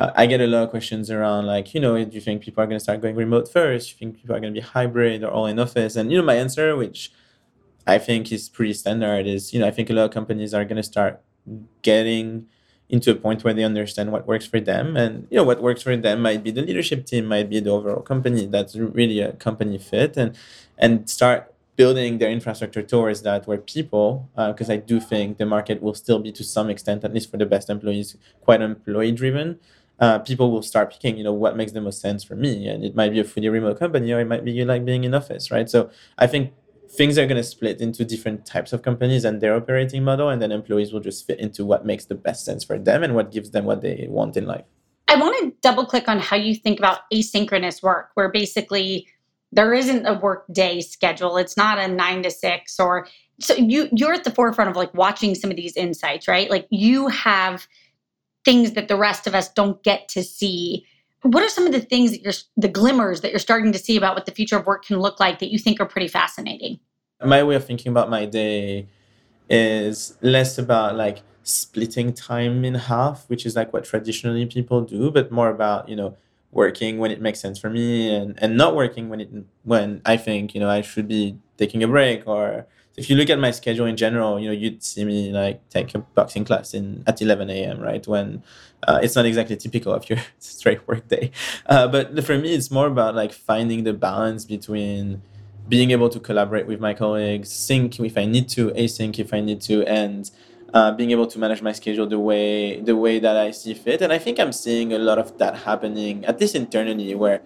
uh, 0.00 0.12
I 0.16 0.24
get 0.24 0.40
a 0.40 0.46
lot 0.46 0.62
of 0.62 0.70
questions 0.70 1.10
around 1.10 1.46
like, 1.46 1.74
you 1.74 1.80
know, 1.80 2.02
do 2.02 2.14
you 2.14 2.22
think 2.22 2.40
people 2.42 2.64
are 2.64 2.66
going 2.66 2.78
to 2.78 2.82
start 2.82 3.02
going 3.02 3.16
remote 3.16 3.52
first? 3.52 3.88
Do 3.88 3.92
you 3.92 3.98
think 3.98 4.20
people 4.20 4.34
are 4.34 4.40
going 4.40 4.54
to 4.54 4.60
be 4.60 4.66
hybrid 4.66 5.22
or 5.22 5.30
all 5.30 5.46
in 5.46 5.58
office? 5.58 5.94
And, 5.94 6.10
you 6.10 6.16
know, 6.16 6.24
my 6.24 6.36
answer, 6.36 6.74
which 6.74 7.12
I 7.86 7.98
think 7.98 8.32
is 8.32 8.48
pretty 8.48 8.72
standard, 8.72 9.26
is, 9.26 9.52
you 9.52 9.60
know, 9.60 9.66
I 9.66 9.70
think 9.70 9.90
a 9.90 9.92
lot 9.92 10.06
of 10.06 10.10
companies 10.10 10.54
are 10.54 10.64
going 10.64 10.78
to 10.78 10.82
start 10.82 11.20
getting 11.82 12.46
into 12.88 13.10
a 13.10 13.14
point 13.14 13.44
where 13.44 13.52
they 13.52 13.62
understand 13.62 14.10
what 14.10 14.26
works 14.26 14.46
for 14.46 14.58
them. 14.58 14.96
And, 14.96 15.26
you 15.30 15.36
know, 15.36 15.44
what 15.44 15.60
works 15.60 15.82
for 15.82 15.94
them 15.94 16.22
might 16.22 16.42
be 16.42 16.50
the 16.50 16.62
leadership 16.62 17.04
team, 17.04 17.26
might 17.26 17.50
be 17.50 17.60
the 17.60 17.70
overall 17.70 18.00
company. 18.00 18.46
That's 18.46 18.74
really 18.76 19.20
a 19.20 19.34
company 19.34 19.76
fit 19.76 20.16
and, 20.16 20.34
and 20.78 21.10
start 21.10 21.54
building 21.76 22.18
their 22.18 22.30
infrastructure 22.30 22.82
towards 22.82 23.22
that 23.22 23.46
where 23.46 23.56
people 23.56 24.28
because 24.36 24.68
uh, 24.68 24.74
i 24.74 24.76
do 24.76 25.00
think 25.00 25.38
the 25.38 25.46
market 25.46 25.80
will 25.80 25.94
still 25.94 26.18
be 26.18 26.30
to 26.30 26.44
some 26.44 26.68
extent 26.68 27.02
at 27.04 27.14
least 27.14 27.30
for 27.30 27.38
the 27.38 27.46
best 27.46 27.70
employees 27.70 28.18
quite 28.42 28.60
employee 28.60 29.12
driven 29.12 29.58
uh, 30.00 30.18
people 30.18 30.50
will 30.50 30.62
start 30.62 30.92
picking, 30.92 31.16
you 31.16 31.24
know, 31.24 31.32
what 31.32 31.56
makes 31.56 31.72
the 31.72 31.80
most 31.80 32.00
sense 32.00 32.24
for 32.24 32.34
me. 32.34 32.66
And 32.68 32.84
it 32.84 32.94
might 32.94 33.12
be 33.12 33.20
a 33.20 33.24
fully 33.24 33.48
remote 33.48 33.78
company 33.78 34.10
or 34.12 34.20
it 34.20 34.26
might 34.26 34.44
be 34.44 34.52
you 34.52 34.64
like 34.64 34.84
being 34.84 35.04
in 35.04 35.14
office, 35.14 35.50
right? 35.50 35.68
So 35.68 35.90
I 36.18 36.26
think 36.26 36.52
things 36.88 37.18
are 37.18 37.26
going 37.26 37.36
to 37.36 37.44
split 37.44 37.80
into 37.80 38.04
different 38.04 38.46
types 38.46 38.72
of 38.72 38.82
companies 38.82 39.24
and 39.24 39.40
their 39.40 39.54
operating 39.54 40.02
model. 40.02 40.30
And 40.30 40.40
then 40.40 40.52
employees 40.52 40.92
will 40.92 41.00
just 41.00 41.26
fit 41.26 41.38
into 41.38 41.64
what 41.64 41.84
makes 41.84 42.06
the 42.06 42.14
best 42.14 42.44
sense 42.44 42.64
for 42.64 42.78
them 42.78 43.02
and 43.02 43.14
what 43.14 43.30
gives 43.30 43.50
them 43.50 43.64
what 43.64 43.82
they 43.82 44.06
want 44.08 44.36
in 44.36 44.46
life. 44.46 44.64
I 45.06 45.16
want 45.16 45.36
to 45.40 45.52
double 45.60 45.84
click 45.84 46.08
on 46.08 46.18
how 46.18 46.36
you 46.36 46.54
think 46.54 46.78
about 46.78 47.00
asynchronous 47.12 47.82
work, 47.82 48.10
where 48.14 48.28
basically 48.30 49.06
there 49.52 49.74
isn't 49.74 50.06
a 50.06 50.14
work 50.14 50.44
day 50.52 50.80
schedule. 50.80 51.36
It's 51.36 51.56
not 51.56 51.78
a 51.78 51.88
nine 51.88 52.22
to 52.22 52.30
six 52.30 52.78
or 52.78 53.06
so 53.40 53.54
you 53.54 53.88
you're 53.92 54.12
at 54.12 54.24
the 54.24 54.30
forefront 54.30 54.70
of 54.70 54.76
like 54.76 54.94
watching 54.94 55.34
some 55.34 55.50
of 55.50 55.56
these 55.56 55.76
insights, 55.76 56.28
right? 56.28 56.48
Like 56.48 56.66
you 56.70 57.08
have 57.08 57.66
things 58.44 58.72
that 58.72 58.88
the 58.88 58.96
rest 58.96 59.26
of 59.26 59.34
us 59.34 59.48
don't 59.48 59.82
get 59.82 60.08
to 60.10 60.22
see. 60.22 60.86
What 61.22 61.42
are 61.42 61.48
some 61.48 61.66
of 61.66 61.72
the 61.72 61.80
things 61.80 62.12
that 62.12 62.22
you're 62.22 62.32
the 62.56 62.68
glimmers 62.68 63.20
that 63.20 63.30
you're 63.30 63.38
starting 63.38 63.72
to 63.72 63.78
see 63.78 63.96
about 63.96 64.14
what 64.14 64.26
the 64.26 64.32
future 64.32 64.56
of 64.56 64.66
work 64.66 64.84
can 64.84 64.98
look 64.98 65.20
like 65.20 65.38
that 65.40 65.50
you 65.50 65.58
think 65.58 65.80
are 65.80 65.86
pretty 65.86 66.08
fascinating? 66.08 66.80
My 67.22 67.42
way 67.42 67.54
of 67.54 67.64
thinking 67.64 67.90
about 67.90 68.08
my 68.08 68.24
day 68.24 68.88
is 69.50 70.16
less 70.22 70.56
about 70.56 70.96
like 70.96 71.22
splitting 71.42 72.14
time 72.14 72.64
in 72.64 72.74
half, 72.74 73.28
which 73.28 73.44
is 73.44 73.56
like 73.56 73.72
what 73.72 73.84
traditionally 73.84 74.46
people 74.46 74.82
do, 74.82 75.10
but 75.10 75.30
more 75.30 75.50
about, 75.50 75.88
you 75.88 75.96
know, 75.96 76.16
working 76.52 76.98
when 76.98 77.10
it 77.10 77.20
makes 77.20 77.40
sense 77.40 77.58
for 77.58 77.70
me 77.70 78.14
and, 78.14 78.38
and 78.42 78.56
not 78.56 78.74
working 78.74 79.08
when 79.08 79.20
it 79.20 79.30
when 79.64 80.00
I 80.04 80.16
think, 80.16 80.54
you 80.54 80.60
know, 80.60 80.68
I 80.68 80.80
should 80.80 81.06
be 81.06 81.38
taking 81.58 81.82
a 81.82 81.88
break 81.88 82.26
or 82.26 82.66
if 83.00 83.08
you 83.08 83.16
look 83.16 83.30
at 83.30 83.38
my 83.38 83.50
schedule 83.50 83.86
in 83.86 83.96
general, 83.96 84.38
you 84.38 84.48
know, 84.48 84.52
you'd 84.52 84.82
see 84.82 85.04
me 85.06 85.32
like 85.32 85.66
take 85.70 85.94
a 85.94 85.98
boxing 85.98 86.44
class 86.44 86.74
in 86.74 87.02
at 87.06 87.22
11 87.22 87.48
a.m. 87.48 87.80
right 87.80 88.06
when 88.06 88.42
uh, 88.86 89.00
it's 89.02 89.16
not 89.16 89.24
exactly 89.24 89.56
typical 89.56 89.94
of 89.94 90.08
your 90.10 90.18
straight 90.38 90.86
work 90.86 91.08
day. 91.08 91.30
Uh, 91.64 91.88
but 91.88 92.22
for 92.24 92.36
me, 92.36 92.54
it's 92.54 92.70
more 92.70 92.88
about 92.88 93.14
like 93.14 93.32
finding 93.32 93.84
the 93.84 93.94
balance 93.94 94.44
between 94.44 95.22
being 95.66 95.92
able 95.92 96.10
to 96.10 96.20
collaborate 96.20 96.66
with 96.66 96.78
my 96.78 96.92
colleagues, 96.92 97.50
sync 97.50 97.98
if 98.00 98.18
I 98.18 98.26
need 98.26 98.50
to, 98.50 98.70
async 98.72 99.18
if 99.18 99.32
I 99.32 99.40
need 99.40 99.62
to, 99.62 99.82
and 99.86 100.30
uh, 100.74 100.92
being 100.92 101.10
able 101.10 101.26
to 101.26 101.38
manage 101.38 101.62
my 101.62 101.72
schedule 101.72 102.06
the 102.06 102.18
way 102.18 102.80
the 102.80 102.96
way 102.96 103.18
that 103.18 103.36
I 103.36 103.50
see 103.50 103.72
fit. 103.72 104.02
And 104.02 104.12
I 104.12 104.18
think 104.18 104.38
I'm 104.38 104.52
seeing 104.52 104.92
a 104.92 104.98
lot 104.98 105.18
of 105.18 105.38
that 105.38 105.54
happening, 105.68 106.26
at 106.26 106.38
least 106.38 106.54
internally, 106.54 107.14
where 107.14 107.40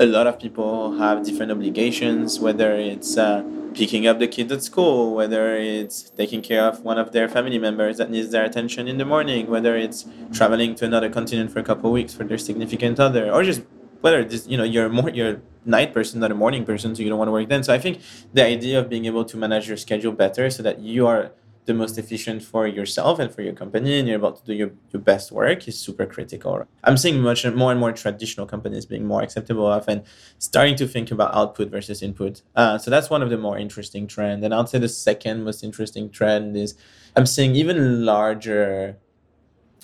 a 0.00 0.06
lot 0.06 0.26
of 0.26 0.38
people 0.40 0.96
have 0.96 1.22
different 1.24 1.52
obligations, 1.52 2.40
whether 2.40 2.74
it's 2.74 3.18
uh, 3.18 3.44
picking 3.74 4.06
up 4.06 4.18
the 4.18 4.26
kids 4.26 4.50
at 4.50 4.62
school, 4.62 5.14
whether 5.14 5.56
it's 5.56 6.08
taking 6.10 6.40
care 6.40 6.64
of 6.64 6.80
one 6.80 6.96
of 6.96 7.12
their 7.12 7.28
family 7.28 7.58
members 7.58 7.98
that 7.98 8.10
needs 8.10 8.30
their 8.30 8.44
attention 8.44 8.88
in 8.88 8.96
the 8.96 9.04
morning, 9.04 9.46
whether 9.46 9.76
it's 9.76 10.06
traveling 10.32 10.74
to 10.74 10.86
another 10.86 11.10
continent 11.10 11.52
for 11.52 11.58
a 11.58 11.62
couple 11.62 11.90
of 11.90 11.92
weeks 11.92 12.14
for 12.14 12.24
their 12.24 12.38
significant 12.38 12.98
other, 12.98 13.30
or 13.30 13.44
just 13.44 13.60
whether 14.00 14.24
this 14.24 14.46
you 14.46 14.56
know 14.56 14.64
you're 14.64 14.88
more 14.88 15.10
you're 15.10 15.32
a 15.32 15.40
night 15.66 15.92
person 15.92 16.20
not 16.20 16.30
a 16.30 16.34
morning 16.34 16.64
person 16.64 16.96
so 16.96 17.02
you 17.02 17.10
don't 17.10 17.18
want 17.18 17.28
to 17.28 17.32
work 17.32 17.46
then. 17.50 17.62
So 17.62 17.74
i 17.74 17.78
think 17.78 18.00
the 18.32 18.42
idea 18.42 18.78
of 18.80 18.88
being 18.88 19.04
able 19.04 19.26
to 19.26 19.36
manage 19.36 19.68
your 19.68 19.76
schedule 19.76 20.12
better 20.12 20.48
so 20.48 20.62
that 20.62 20.80
you 20.80 21.06
are 21.06 21.32
the 21.70 21.74
most 21.82 21.96
efficient 21.98 22.42
for 22.42 22.66
yourself 22.66 23.20
and 23.20 23.32
for 23.32 23.42
your 23.42 23.52
company 23.52 23.98
and 23.98 24.08
you're 24.08 24.16
about 24.16 24.36
to 24.38 24.44
do 24.44 24.52
your, 24.52 24.70
your 24.92 25.00
best 25.00 25.30
work 25.30 25.68
is 25.68 25.78
super 25.78 26.04
critical. 26.04 26.66
I'm 26.82 26.96
seeing 26.96 27.20
much 27.20 27.46
more 27.46 27.70
and 27.70 27.78
more 27.78 27.92
traditional 27.92 28.46
companies 28.54 28.84
being 28.86 29.06
more 29.06 29.22
acceptable 29.22 29.68
of 29.76 29.86
and 29.86 30.02
starting 30.38 30.74
to 30.76 30.86
think 30.88 31.12
about 31.12 31.32
output 31.32 31.70
versus 31.70 32.02
input. 32.02 32.42
Uh, 32.56 32.76
so 32.76 32.90
that's 32.90 33.08
one 33.08 33.22
of 33.22 33.30
the 33.30 33.38
more 33.38 33.56
interesting 33.56 34.08
trends. 34.08 34.44
And 34.44 34.52
I'd 34.52 34.68
say 34.68 34.78
the 34.78 34.88
second 34.88 35.44
most 35.44 35.62
interesting 35.62 36.10
trend 36.10 36.56
is 36.56 36.74
I'm 37.16 37.26
seeing 37.26 37.54
even 37.54 38.04
larger 38.04 38.98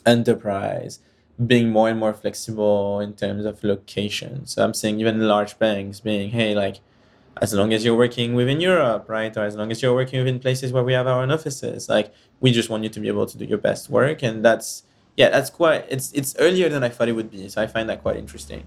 enterprise 0.05 0.99
being 1.47 1.71
more 1.71 1.89
and 1.89 2.01
more 2.01 2.15
flexible 2.15 2.99
in 2.99 3.13
terms 3.13 3.45
of 3.45 3.63
location. 3.63 4.45
So 4.47 4.65
I'm 4.65 4.75
seeing 4.75 4.99
even 4.99 5.29
large 5.29 5.57
banks 5.59 6.01
being, 6.01 6.31
hey, 6.31 6.55
like 6.55 6.81
as 7.43 7.53
long 7.53 7.73
as 7.73 7.85
you're 7.85 7.97
working 7.97 8.35
within 8.35 8.61
Europe, 8.61 9.09
right? 9.09 9.37
Or 9.37 9.45
as 9.45 9.57
long 9.57 9.71
as 9.71 9.83
you're 9.83 9.95
working 9.95 10.19
within 10.19 10.39
places 10.39 10.73
where 10.73 10.83
we 10.83 10.95
have 10.95 11.07
our 11.07 11.23
own 11.23 11.31
offices, 11.31 11.89
like 11.89 12.13
we 12.41 12.51
just 12.51 12.71
want 12.71 12.83
you 12.83 12.89
to 12.91 13.01
be 13.01 13.09
able 13.09 13.27
to 13.27 13.37
do 13.37 13.45
your 13.45 13.59
best 13.59 13.91
work. 13.91 14.23
And 14.23 14.45
that's, 14.45 14.85
yeah, 15.17 15.29
that's 15.29 15.51
quite, 15.51 15.85
it's, 15.89 16.13
it's 16.13 16.35
earlier 16.39 16.69
than 16.69 16.83
I 16.83 16.89
thought 16.89 17.09
it 17.09 17.13
would 17.13 17.31
be. 17.31 17.49
So 17.49 17.61
I 17.61 17.67
find 17.67 17.89
that 17.91 18.03
quite 18.03 18.17
interesting. 18.17 18.67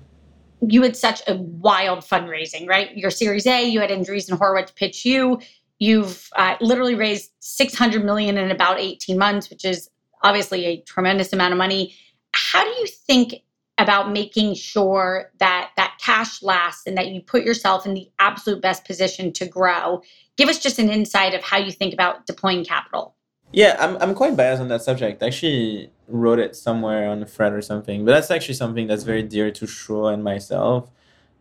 You 0.61 0.83
had 0.83 0.95
such 0.95 1.21
a 1.27 1.35
wild 1.35 1.99
fundraising, 1.99 2.67
right? 2.67 2.95
Your 2.95 3.11
Series 3.11 3.47
A, 3.47 3.63
you 3.63 3.79
had 3.79 3.89
Andreessen 3.89 4.37
Horowitz 4.37 4.71
pitch 4.71 5.05
you. 5.05 5.39
You've 5.79 6.29
uh, 6.35 6.55
literally 6.59 6.95
raised 6.95 7.31
600 7.39 8.03
million 8.03 8.37
in 8.37 8.51
about 8.51 8.79
18 8.79 9.17
months, 9.17 9.49
which 9.49 9.63
is 9.63 9.89
obviously 10.21 10.65
a 10.65 10.81
tremendous 10.81 11.31
amount 11.31 11.53
of 11.53 11.57
money. 11.57 11.95
How 12.33 12.63
do 12.63 12.69
you 12.69 12.87
think 12.87 13.35
about 13.79 14.11
making 14.11 14.53
sure 14.53 15.31
that 15.39 15.71
that 15.77 15.97
cash 15.99 16.43
lasts 16.43 16.83
and 16.85 16.97
that 16.97 17.07
you 17.07 17.21
put 17.21 17.43
yourself 17.43 17.85
in 17.85 17.93
the 17.93 18.09
absolute 18.19 18.61
best 18.61 18.85
position 18.85 19.31
to 19.33 19.47
grow. 19.47 20.01
Give 20.37 20.49
us 20.49 20.59
just 20.59 20.79
an 20.79 20.89
insight 20.89 21.33
of 21.33 21.41
how 21.41 21.57
you 21.57 21.71
think 21.71 21.93
about 21.93 22.27
deploying 22.27 22.65
capital. 22.65 23.15
Yeah, 23.51 23.77
I'm, 23.79 23.97
I'm 23.97 24.13
quite 24.13 24.35
biased 24.35 24.61
on 24.61 24.67
that 24.67 24.83
subject. 24.83 25.23
I 25.23 25.27
actually 25.27 25.91
wrote 26.07 26.39
it 26.39 26.55
somewhere 26.55 27.09
on 27.09 27.23
a 27.23 27.25
thread 27.25 27.53
or 27.53 27.61
something, 27.61 28.05
but 28.05 28.11
that's 28.11 28.29
actually 28.29 28.53
something 28.55 28.85
that's 28.85 29.03
very 29.03 29.23
dear 29.23 29.49
to 29.51 29.65
Shuo 29.65 30.13
and 30.13 30.23
myself. 30.23 30.91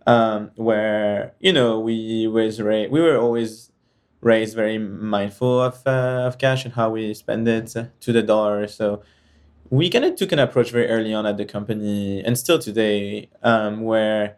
Um, 0.07 0.53
where 0.55 1.35
you 1.39 1.53
know 1.53 1.79
we 1.81 2.27
was 2.29 2.63
ra- 2.63 2.87
we 2.89 2.99
were 2.99 3.19
always 3.19 3.71
raised 4.23 4.57
very 4.57 4.79
mindful 4.79 5.61
of 5.61 5.87
uh, 5.87 6.25
of 6.27 6.39
cash 6.39 6.65
and 6.65 6.73
how 6.73 6.89
we 6.89 7.13
spend 7.13 7.47
it 7.47 7.75
to 8.01 8.13
the 8.13 8.23
dollar. 8.23 8.67
So 8.69 9.03
we 9.71 9.91
kind 9.91 10.05
of 10.05 10.17
took 10.17 10.33
an 10.33 10.39
approach 10.39 10.71
very 10.71 10.89
early 10.89 11.13
on 11.13 11.27
at 11.27 11.37
the 11.37 11.45
company 11.45 12.23
and 12.25 12.39
still 12.39 12.59
today 12.59 13.29
um, 13.43 13.83
where 13.83 14.37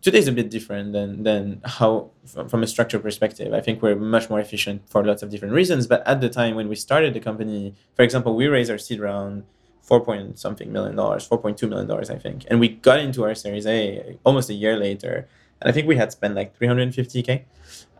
today 0.00 0.18
is 0.18 0.28
a 0.28 0.32
bit 0.32 0.50
different 0.50 0.92
than 0.92 1.22
than 1.22 1.60
how 1.64 2.10
from 2.48 2.62
a 2.62 2.66
structure 2.66 2.98
perspective. 2.98 3.52
I 3.52 3.60
think 3.60 3.82
we're 3.82 3.96
much 3.96 4.30
more 4.30 4.40
efficient 4.40 4.88
for 4.88 5.04
lots 5.04 5.22
of 5.22 5.30
different 5.30 5.54
reasons 5.54 5.86
but 5.86 6.06
at 6.06 6.20
the 6.20 6.28
time 6.28 6.54
when 6.54 6.68
we 6.68 6.76
started 6.76 7.14
the 7.14 7.20
company 7.20 7.74
for 7.94 8.02
example 8.02 8.34
we 8.34 8.46
raised 8.46 8.70
our 8.70 8.78
seed 8.78 9.00
round 9.00 9.44
4 9.82 10.00
point 10.04 10.38
something 10.38 10.72
million 10.72 10.96
dollars 10.96 11.28
4.2 11.28 11.68
million 11.68 11.88
dollars 11.88 12.10
i 12.10 12.16
think. 12.16 12.44
And 12.48 12.60
we 12.60 12.68
got 12.68 13.00
into 13.00 13.24
our 13.24 13.34
series 13.34 13.66
a 13.66 14.16
almost 14.24 14.48
a 14.50 14.54
year 14.54 14.76
later 14.76 15.28
and 15.60 15.68
i 15.68 15.72
think 15.72 15.86
we 15.88 15.96
had 15.96 16.12
spent 16.12 16.34
like 16.34 16.58
350k 16.58 17.44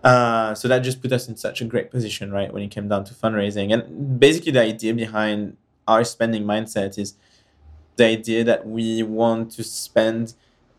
uh, 0.03 0.55
so 0.55 0.67
that 0.69 0.79
just 0.79 1.03
put 1.03 1.13
us 1.13 1.29
in 1.29 1.37
such 1.37 1.61
a 1.61 1.65
great 1.65 1.91
position 1.91 2.33
right 2.33 2.53
when 2.53 2.63
it 2.63 2.71
came 2.71 2.89
down 2.89 3.05
to 3.05 3.15
fundraising. 3.15 3.73
And 3.73 4.19
basically 4.19 4.53
the 4.53 4.63
idea 4.63 4.95
behind 4.95 5.57
our 5.91 6.05
spending 6.05 6.45
mindset 6.45 6.99
is 6.99 7.15
the 7.97 8.07
idea 8.07 8.45
that 8.45 8.67
we 8.67 9.03
want 9.03 9.51
to 9.53 9.65
spend 9.65 10.35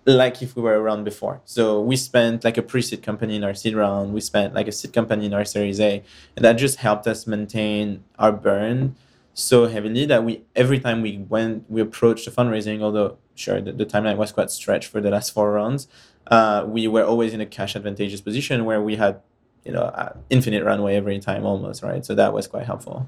like 0.06 0.42
if 0.42 0.56
we 0.56 0.62
were 0.64 0.82
around 0.82 1.04
before. 1.04 1.42
So 1.46 1.80
we 1.80 1.96
spent 1.96 2.44
like 2.44 2.58
a 2.58 2.62
pre-seed 2.64 3.04
company 3.04 3.36
in 3.36 3.44
our 3.44 3.54
seed 3.54 3.76
round. 3.76 4.14
We 4.14 4.22
spent 4.22 4.54
like 4.54 4.68
a 4.68 4.72
seed 4.72 4.94
company 4.94 5.26
in 5.28 5.34
our 5.34 5.46
Series 5.46 5.80
A, 5.80 6.04
and 6.36 6.44
that 6.46 6.54
just 6.54 6.78
helped 6.78 7.06
us 7.08 7.28
maintain 7.28 8.04
our 8.18 8.32
burn 8.32 8.96
so 9.34 9.68
heavily 9.68 10.06
that 10.06 10.24
we 10.24 10.44
every 10.56 10.80
time 10.80 11.02
we 11.02 11.20
went 11.30 11.70
we 11.70 11.82
approached 11.82 12.26
the 12.26 12.32
fundraising, 12.32 12.82
although 12.82 13.18
sure 13.36 13.62
the, 13.62 13.72
the 13.72 13.86
timeline 13.86 14.18
was 14.18 14.32
quite 14.32 14.50
stretched 14.50 14.90
for 14.90 15.02
the 15.02 15.12
last 15.12 15.34
four 15.34 15.52
rounds, 15.52 15.88
uh, 16.28 16.64
we 16.68 16.88
were 16.88 17.04
always 17.04 17.34
in 17.34 17.42
a 17.42 17.46
cash 17.46 17.76
advantageous 17.76 18.22
position 18.22 18.66
where 18.66 18.82
we 18.82 18.96
had 18.96 19.22
you 19.66 19.72
know 19.72 19.86
infinite 20.30 20.64
runway 20.64 20.96
every 20.96 21.20
time 21.20 21.46
almost 21.46 21.84
right. 21.84 22.04
So 22.06 22.16
that 22.16 22.34
was 22.34 22.48
quite 22.48 22.66
helpful. 22.66 23.08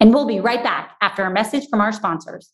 And 0.00 0.14
we'll 0.14 0.26
be 0.26 0.40
right 0.40 0.62
back 0.62 0.96
after 1.02 1.24
a 1.24 1.30
message 1.30 1.68
from 1.68 1.80
our 1.80 1.92
sponsors. 1.92 2.52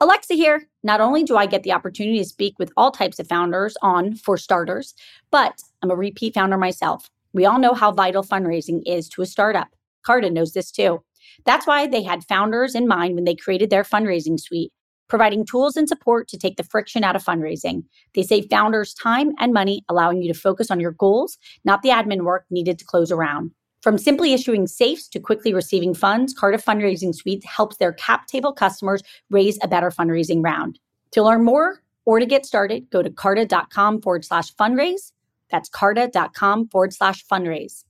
Alexa 0.00 0.34
here. 0.34 0.64
Not 0.82 1.00
only 1.00 1.22
do 1.22 1.36
I 1.36 1.46
get 1.46 1.62
the 1.62 1.72
opportunity 1.72 2.18
to 2.18 2.24
speak 2.24 2.58
with 2.58 2.72
all 2.76 2.90
types 2.90 3.20
of 3.20 3.28
founders 3.28 3.76
on 3.82 4.16
For 4.16 4.36
Starters, 4.36 4.94
but 5.30 5.54
I'm 5.80 5.92
a 5.92 5.96
repeat 5.96 6.34
founder 6.34 6.58
myself. 6.58 7.08
We 7.32 7.46
all 7.46 7.60
know 7.60 7.72
how 7.72 7.92
vital 7.92 8.24
fundraising 8.24 8.82
is 8.84 9.08
to 9.10 9.22
a 9.22 9.26
startup. 9.26 9.68
Carta 10.04 10.28
knows 10.28 10.54
this 10.54 10.72
too. 10.72 11.04
That's 11.46 11.68
why 11.68 11.86
they 11.86 12.02
had 12.02 12.24
founders 12.24 12.74
in 12.74 12.88
mind 12.88 13.14
when 13.14 13.22
they 13.22 13.36
created 13.36 13.70
their 13.70 13.84
fundraising 13.84 14.40
suite, 14.40 14.72
providing 15.08 15.46
tools 15.46 15.76
and 15.76 15.88
support 15.88 16.26
to 16.28 16.36
take 16.36 16.56
the 16.56 16.64
friction 16.64 17.04
out 17.04 17.14
of 17.14 17.22
fundraising. 17.22 17.84
They 18.16 18.24
save 18.24 18.50
founders 18.50 18.94
time 18.94 19.30
and 19.38 19.52
money, 19.52 19.84
allowing 19.88 20.20
you 20.20 20.32
to 20.32 20.38
focus 20.38 20.68
on 20.68 20.80
your 20.80 20.90
goals, 20.90 21.38
not 21.64 21.82
the 21.82 21.90
admin 21.90 22.22
work 22.22 22.46
needed 22.50 22.80
to 22.80 22.84
close 22.84 23.12
a 23.12 23.16
round. 23.16 23.52
From 23.82 23.98
simply 23.98 24.32
issuing 24.32 24.68
safes 24.68 25.08
to 25.08 25.18
quickly 25.18 25.52
receiving 25.52 25.92
funds, 25.92 26.32
Carta 26.32 26.56
Fundraising 26.56 27.12
Suite 27.12 27.44
helps 27.44 27.76
their 27.78 27.92
cap 27.92 28.28
table 28.28 28.52
customers 28.52 29.02
raise 29.28 29.58
a 29.60 29.68
better 29.68 29.90
fundraising 29.90 30.42
round. 30.42 30.78
To 31.12 31.22
learn 31.22 31.44
more 31.44 31.82
or 32.04 32.20
to 32.20 32.26
get 32.26 32.46
started, 32.46 32.88
go 32.90 33.02
to 33.02 33.10
carta.com 33.10 34.00
forward 34.00 34.24
slash 34.24 34.54
fundraise. 34.54 35.10
That's 35.50 35.68
carta.com 35.68 36.68
forward 36.68 36.92
slash 36.92 37.26
fundraise. 37.26 37.84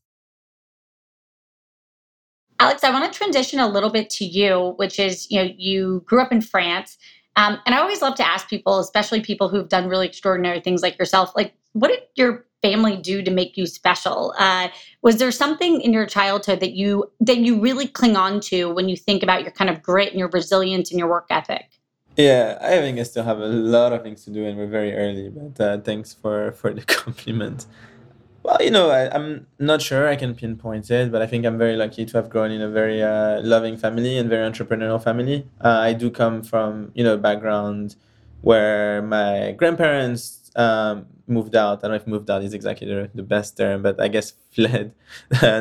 Alex, 2.59 2.85
I 2.85 2.91
want 2.91 3.13
to 3.13 3.17
transition 3.17 3.61
a 3.61 3.69
little 3.69 3.91
bit 3.91 4.09
to 4.11 4.25
you, 4.25 4.73
which 4.77 4.99
is, 4.99 5.31
you 5.31 5.43
know, 5.43 5.51
you 5.57 6.03
grew 6.07 6.23
up 6.23 6.33
in 6.33 6.41
France. 6.41 6.97
Um, 7.37 7.59
and 7.67 7.75
I 7.75 7.79
always 7.79 8.01
love 8.01 8.15
to 8.17 8.27
ask 8.27 8.49
people, 8.49 8.79
especially 8.79 9.21
people 9.21 9.49
who've 9.49 9.69
done 9.69 9.89
really 9.89 10.07
extraordinary 10.07 10.61
things 10.61 10.81
like 10.83 10.99
yourself, 10.99 11.33
like, 11.37 11.55
what 11.73 11.89
did 11.89 12.01
your 12.15 12.47
family 12.63 12.97
do 12.97 13.23
to 13.23 13.31
make 13.31 13.57
you 13.57 13.67
special? 13.67 14.35
Uh, 14.39 14.69
was 15.03 15.19
there 15.19 15.31
something 15.31 15.81
in 15.81 15.93
your 15.93 16.07
childhood 16.07 16.61
that 16.61 16.73
you 16.73 17.11
that 17.21 17.39
you 17.39 17.61
really 17.61 17.87
cling 17.87 18.17
on 18.17 18.41
to 18.41 18.73
when 18.73 18.89
you 18.89 18.97
think 18.97 19.23
about 19.23 19.43
your 19.43 19.53
kind 19.53 19.69
of 19.69 19.83
grit 19.83 20.11
and 20.11 20.19
your 20.19 20.29
resilience 20.29 20.91
and 20.91 20.99
your 20.99 21.09
work 21.09 21.27
ethic? 21.31 21.69
Yeah, 22.17 22.59
I 22.61 22.77
think 22.77 22.99
I 22.99 23.05
still 23.05 23.25
have 23.25 23.39
a 23.39 23.47
lot 23.47 23.93
of 23.93 24.03
things 24.03 24.25
to 24.25 24.31
do, 24.31 24.45
and 24.45 24.59
we're 24.59 24.67
very 24.67 24.95
early. 24.95 25.31
But 25.31 25.61
uh, 25.61 25.81
thanks 25.81 26.13
for 26.13 26.53
for 26.53 26.73
the 26.73 26.83
compliment. 27.01 27.67
Well, 28.43 28.59
you 28.61 28.71
know, 28.71 28.91
I, 28.91 29.15
am 29.15 29.47
not 29.61 29.81
sure 29.81 30.09
I 30.09 30.17
can 30.17 30.35
pinpoint 30.35 30.91
it, 30.91 31.13
but 31.13 31.23
I 31.23 31.27
think 31.27 31.47
I'm 31.47 31.59
very 31.59 31.77
lucky 31.77 32.05
to 32.05 32.17
have 32.17 32.29
grown 32.29 32.51
in 32.51 32.61
a 32.61 32.69
very 32.69 33.01
uh, 33.01 33.41
loving 33.41 33.77
family 33.77 34.19
and 34.19 34.29
very 34.29 34.51
entrepreneurial 34.51 35.03
family. 35.03 35.47
Uh, 35.61 35.69
I 35.69 35.93
do 35.93 36.11
come 36.11 36.43
from 36.43 36.91
you 36.95 37.05
know 37.05 37.15
a 37.15 37.19
background 37.19 37.97
where 38.41 39.01
my 39.03 39.53
grandparents 39.53 40.51
um, 40.57 41.07
moved 41.33 41.57
out. 41.57 41.79
I 41.79 41.83
don't 41.83 41.91
know 41.93 41.97
if 41.97 42.07
moved 42.07 42.31
out 42.31 42.43
is 42.43 42.55
exactly 42.55 42.87
the, 42.87 43.11
the 43.15 43.23
best 43.23 43.57
term, 43.57 43.83
but 43.83 44.01
I 44.01 44.09
guess 44.09 44.35
fled 44.51 44.93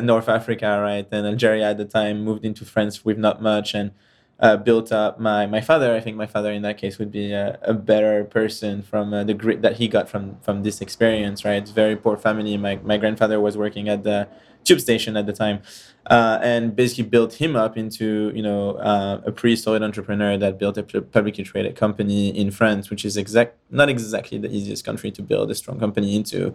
North 0.02 0.28
Africa, 0.28 0.80
right? 0.80 1.06
And 1.10 1.26
Algeria 1.26 1.70
at 1.70 1.78
the 1.78 1.84
time 1.84 2.24
moved 2.24 2.44
into 2.44 2.64
France 2.64 3.04
with 3.04 3.18
not 3.18 3.42
much 3.42 3.74
and 3.74 3.92
uh, 4.40 4.56
built 4.56 4.90
up 4.90 5.20
my 5.20 5.46
my 5.46 5.60
father. 5.60 5.94
I 5.94 6.00
think 6.00 6.16
my 6.16 6.26
father 6.26 6.52
in 6.52 6.62
that 6.62 6.76
case 6.76 6.98
would 6.98 7.12
be 7.12 7.32
a, 7.32 7.58
a 7.62 7.72
better 7.72 8.24
person 8.24 8.82
from 8.82 9.14
uh, 9.14 9.22
the 9.22 9.34
grit 9.34 9.62
that 9.62 9.76
he 9.76 9.86
got 9.86 10.08
from 10.08 10.36
from 10.40 10.64
this 10.64 10.80
experience, 10.80 11.44
right? 11.44 11.66
Very 11.66 11.96
poor 11.96 12.16
family. 12.16 12.56
My 12.56 12.76
my 12.82 12.96
grandfather 12.98 13.40
was 13.40 13.56
working 13.56 13.88
at 13.88 14.02
the 14.02 14.28
tube 14.64 14.80
station 14.80 15.16
at 15.16 15.26
the 15.26 15.32
time, 15.32 15.60
uh, 16.06 16.38
and 16.42 16.74
basically 16.74 17.04
built 17.04 17.34
him 17.34 17.56
up 17.56 17.76
into 17.76 18.32
you 18.34 18.42
know 18.42 18.72
uh, 18.76 19.20
a 19.24 19.32
pretty 19.32 19.56
solid 19.56 19.82
entrepreneur 19.82 20.36
that 20.36 20.58
built 20.58 20.76
a 20.78 20.82
publicly 20.82 21.44
traded 21.44 21.76
company 21.76 22.28
in 22.28 22.50
France, 22.50 22.90
which 22.90 23.04
is 23.04 23.16
exact 23.16 23.56
not 23.70 23.88
exactly 23.88 24.38
the 24.38 24.50
easiest 24.50 24.84
country 24.84 25.10
to 25.10 25.22
build 25.22 25.50
a 25.50 25.54
strong 25.54 25.78
company 25.78 26.16
into. 26.16 26.54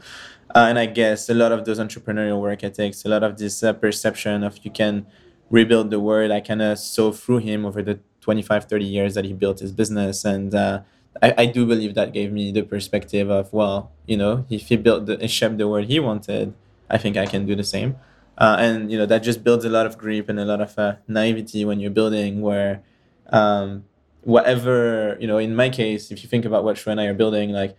Uh, 0.55 0.67
and 0.69 0.79
I 0.79 0.85
guess 0.85 1.29
a 1.29 1.33
lot 1.33 1.51
of 1.51 1.65
those 1.65 1.79
entrepreneurial 1.79 2.41
work 2.41 2.63
ethics, 2.63 3.05
a 3.05 3.09
lot 3.09 3.23
of 3.23 3.37
this 3.37 3.63
uh, 3.63 3.73
perception 3.73 4.43
of 4.43 4.63
you 4.63 4.71
can 4.71 5.05
rebuild 5.49 5.91
the 5.91 5.99
world, 5.99 6.31
I 6.31 6.41
kind 6.41 6.61
of 6.61 6.77
saw 6.79 7.11
through 7.11 7.39
him 7.39 7.65
over 7.65 7.81
the 7.81 7.99
25, 8.21 8.65
30 8.65 8.85
years 8.85 9.13
that 9.13 9.25
he 9.25 9.33
built 9.33 9.59
his 9.59 9.71
business. 9.71 10.25
And 10.25 10.53
uh, 10.53 10.81
I, 11.21 11.33
I 11.37 11.45
do 11.45 11.65
believe 11.65 11.95
that 11.95 12.13
gave 12.13 12.31
me 12.31 12.51
the 12.51 12.63
perspective 12.63 13.29
of, 13.29 13.53
well, 13.53 13.91
you 14.05 14.17
know, 14.17 14.45
if 14.49 14.67
he 14.67 14.77
built 14.77 15.05
the, 15.05 15.25
shaped 15.27 15.57
the 15.57 15.67
world 15.67 15.85
he 15.87 15.99
wanted, 15.99 16.53
I 16.89 16.97
think 16.97 17.17
I 17.17 17.25
can 17.25 17.45
do 17.45 17.55
the 17.55 17.63
same. 17.63 17.97
Uh, 18.37 18.55
and 18.59 18.91
you 18.91 18.97
know 18.97 19.05
that 19.07 19.23
just 19.23 19.43
builds 19.43 19.65
a 19.65 19.69
lot 19.69 19.85
of 19.85 19.97
grip 19.97 20.29
and 20.29 20.39
a 20.39 20.45
lot 20.45 20.61
of 20.61 20.77
uh, 20.77 20.95
naivety 21.07 21.65
when 21.65 21.79
you're 21.79 21.91
building. 21.91 22.41
Where 22.41 22.83
um, 23.31 23.85
whatever 24.21 25.17
you 25.19 25.27
know, 25.27 25.37
in 25.37 25.55
my 25.55 25.69
case, 25.69 26.11
if 26.11 26.23
you 26.23 26.29
think 26.29 26.45
about 26.45 26.63
what 26.63 26.75
Shuo 26.77 26.91
and 26.91 27.01
I 27.01 27.05
are 27.05 27.15
building, 27.15 27.51
like 27.51 27.75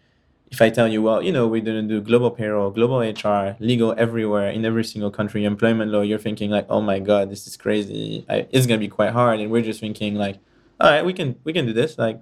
if 0.51 0.63
I 0.63 0.71
tell 0.71 0.89
you, 0.89 1.03
well, 1.03 1.23
you 1.23 1.31
know, 1.31 1.47
we're 1.47 1.61
going 1.61 1.87
to 1.87 1.95
do 1.95 2.01
global 2.01 2.31
payroll, 2.31 2.71
global 2.71 3.01
HR, 3.01 3.57
legal 3.61 3.95
everywhere 3.99 4.51
in 4.51 4.65
every 4.65 4.85
single 4.85 5.11
country, 5.11 5.45
employment 5.45 5.91
law, 5.93 6.01
you're 6.01 6.19
thinking 6.19 6.51
like, 6.51 6.67
oh 6.71 6.81
my 6.81 6.99
god, 7.01 7.31
this 7.31 7.47
is 7.47 7.57
crazy. 7.57 8.25
I, 8.29 8.47
it's 8.51 8.67
going 8.67 8.81
to 8.81 8.85
be 8.85 8.89
quite 8.89 9.13
hard, 9.13 9.41
and 9.41 9.51
we're 9.51 9.63
just 9.63 9.81
thinking 9.81 10.15
like, 10.15 10.39
all 10.81 10.91
right, 10.91 11.05
we 11.05 11.13
can 11.13 11.37
we 11.45 11.53
can 11.53 11.67
do 11.67 11.73
this. 11.73 11.99
Like, 11.99 12.21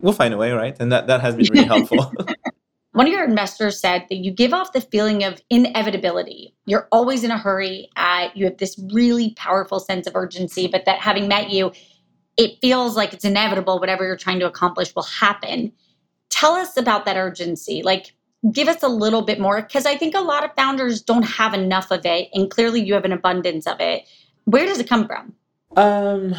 we'll 0.00 0.12
find 0.12 0.32
a 0.32 0.36
way, 0.36 0.52
right? 0.52 0.76
And 0.80 0.90
that 0.92 1.06
that 1.08 1.20
has 1.20 1.36
been 1.36 1.46
really 1.50 1.64
helpful. 1.74 2.12
One 2.98 3.06
of 3.06 3.12
your 3.12 3.22
investors 3.22 3.78
said 3.78 4.06
that 4.08 4.16
you 4.16 4.32
give 4.32 4.52
off 4.52 4.72
the 4.72 4.80
feeling 4.80 5.22
of 5.22 5.40
inevitability. 5.50 6.52
You're 6.66 6.88
always 6.90 7.22
in 7.22 7.30
a 7.30 7.38
hurry. 7.38 7.88
Uh, 7.94 8.30
you 8.34 8.44
have 8.46 8.56
this 8.56 8.76
really 8.92 9.34
powerful 9.36 9.78
sense 9.78 10.08
of 10.08 10.16
urgency, 10.16 10.66
but 10.66 10.84
that 10.84 10.98
having 10.98 11.28
met 11.28 11.50
you, 11.50 11.70
it 12.36 12.58
feels 12.60 12.96
like 12.96 13.12
it's 13.12 13.24
inevitable. 13.24 13.78
Whatever 13.78 14.04
you're 14.04 14.16
trying 14.16 14.40
to 14.40 14.46
accomplish 14.46 14.96
will 14.96 15.04
happen. 15.04 15.70
Tell 16.28 16.54
us 16.54 16.76
about 16.76 17.04
that 17.04 17.16
urgency. 17.16 17.82
Like, 17.84 18.16
give 18.50 18.66
us 18.66 18.82
a 18.82 18.88
little 18.88 19.22
bit 19.22 19.38
more, 19.38 19.62
because 19.62 19.86
I 19.86 19.96
think 19.96 20.16
a 20.16 20.20
lot 20.20 20.44
of 20.44 20.50
founders 20.56 21.00
don't 21.00 21.22
have 21.22 21.54
enough 21.54 21.92
of 21.92 22.04
it, 22.04 22.30
and 22.34 22.50
clearly 22.50 22.80
you 22.82 22.94
have 22.94 23.04
an 23.04 23.12
abundance 23.12 23.68
of 23.68 23.76
it. 23.78 24.08
Where 24.46 24.66
does 24.66 24.80
it 24.80 24.88
come 24.88 25.06
from? 25.06 25.34
Um, 25.76 26.34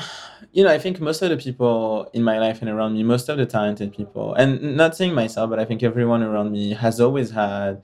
you 0.51 0.63
know, 0.63 0.71
I 0.71 0.79
think 0.79 0.99
most 0.99 1.21
of 1.21 1.29
the 1.29 1.37
people 1.37 2.09
in 2.13 2.23
my 2.23 2.39
life 2.39 2.61
and 2.61 2.69
around 2.69 2.93
me, 2.93 3.03
most 3.03 3.29
of 3.29 3.37
the 3.37 3.45
talented 3.45 3.93
people, 3.93 4.33
and 4.33 4.75
not 4.75 4.95
saying 4.95 5.13
myself, 5.13 5.49
but 5.49 5.59
I 5.59 5.65
think 5.65 5.83
everyone 5.83 6.23
around 6.23 6.51
me 6.51 6.73
has 6.73 6.99
always 6.99 7.31
had, 7.31 7.81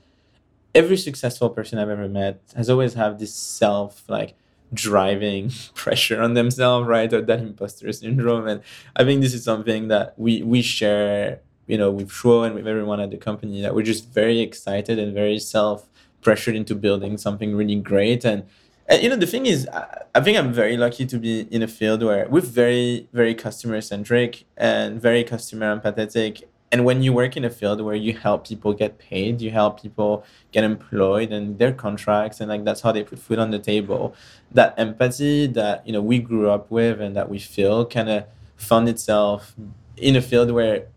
every 0.73 0.97
successful 0.97 1.49
person 1.49 1.79
I've 1.79 1.89
ever 1.89 2.07
met 2.07 2.41
has 2.55 2.69
always 2.69 2.95
had 2.95 3.19
this 3.19 3.33
self 3.33 4.03
like 4.09 4.35
driving 4.73 5.51
pressure 5.75 6.21
on 6.21 6.33
themselves, 6.33 6.87
right? 6.87 7.11
Or 7.13 7.21
that 7.21 7.39
imposter 7.39 7.91
syndrome. 7.91 8.47
And 8.47 8.61
I 8.95 9.03
think 9.03 9.21
this 9.21 9.33
is 9.33 9.43
something 9.43 9.87
that 9.89 10.17
we 10.17 10.41
we 10.41 10.61
share, 10.61 11.41
you 11.67 11.77
know, 11.77 11.91
with 11.91 12.09
Shuo 12.09 12.45
and 12.45 12.55
with 12.55 12.67
everyone 12.67 12.99
at 12.99 13.11
the 13.11 13.17
company 13.17 13.61
that 13.61 13.75
we're 13.75 13.83
just 13.83 14.11
very 14.11 14.39
excited 14.39 14.97
and 14.97 15.13
very 15.13 15.39
self 15.39 15.87
pressured 16.21 16.55
into 16.55 16.73
building 16.73 17.17
something 17.17 17.55
really 17.55 17.75
great 17.75 18.25
and 18.25 18.43
and 18.87 19.01
you 19.01 19.09
know 19.09 19.15
the 19.15 19.27
thing 19.27 19.45
is 19.45 19.67
i 20.15 20.21
think 20.21 20.37
i'm 20.37 20.53
very 20.53 20.77
lucky 20.77 21.05
to 21.05 21.17
be 21.17 21.41
in 21.51 21.61
a 21.63 21.67
field 21.67 22.03
where 22.03 22.27
we're 22.29 22.41
very 22.41 23.07
very 23.13 23.33
customer 23.33 23.81
centric 23.81 24.45
and 24.57 25.01
very 25.01 25.23
customer 25.23 25.75
empathetic 25.77 26.43
and 26.71 26.83
when 26.83 27.01
you 27.01 27.13
work 27.13 27.37
in 27.37 27.45
a 27.45 27.49
field 27.49 27.79
where 27.81 27.95
you 27.95 28.13
help 28.13 28.47
people 28.47 28.73
get 28.73 28.97
paid 28.97 29.41
you 29.41 29.51
help 29.51 29.81
people 29.81 30.23
get 30.51 30.63
employed 30.63 31.31
and 31.31 31.57
their 31.59 31.73
contracts 31.73 32.39
and 32.39 32.49
like 32.49 32.63
that's 32.63 32.81
how 32.81 32.91
they 32.91 33.03
put 33.03 33.19
food 33.19 33.39
on 33.39 33.51
the 33.51 33.59
table 33.59 34.13
that 34.51 34.73
empathy 34.77 35.47
that 35.47 35.85
you 35.85 35.93
know 35.93 36.01
we 36.01 36.19
grew 36.19 36.49
up 36.49 36.69
with 36.69 37.01
and 37.01 37.15
that 37.15 37.29
we 37.29 37.39
feel 37.39 37.85
kind 37.85 38.09
of 38.09 38.25
found 38.55 38.87
itself 38.87 39.55
in 39.97 40.15
a 40.15 40.21
field 40.21 40.51
where 40.51 40.87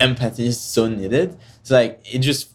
empathy 0.00 0.46
is 0.46 0.60
so 0.60 0.88
needed. 0.88 1.36
It's 1.60 1.70
like 1.70 2.00
it 2.04 2.18
just 2.18 2.52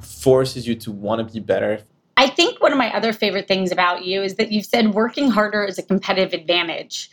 forces 0.00 0.66
you 0.66 0.74
to 0.76 0.92
want 0.92 1.26
to 1.26 1.32
be 1.32 1.40
better 1.40 1.80
I 2.16 2.28
think 2.28 2.62
one 2.62 2.72
of 2.72 2.78
my 2.78 2.94
other 2.94 3.12
favorite 3.12 3.48
things 3.48 3.72
about 3.72 4.04
you 4.04 4.22
is 4.22 4.36
that 4.36 4.52
you've 4.52 4.66
said 4.66 4.94
working 4.94 5.30
harder 5.30 5.64
is 5.64 5.78
a 5.78 5.82
competitive 5.82 6.38
advantage. 6.38 7.10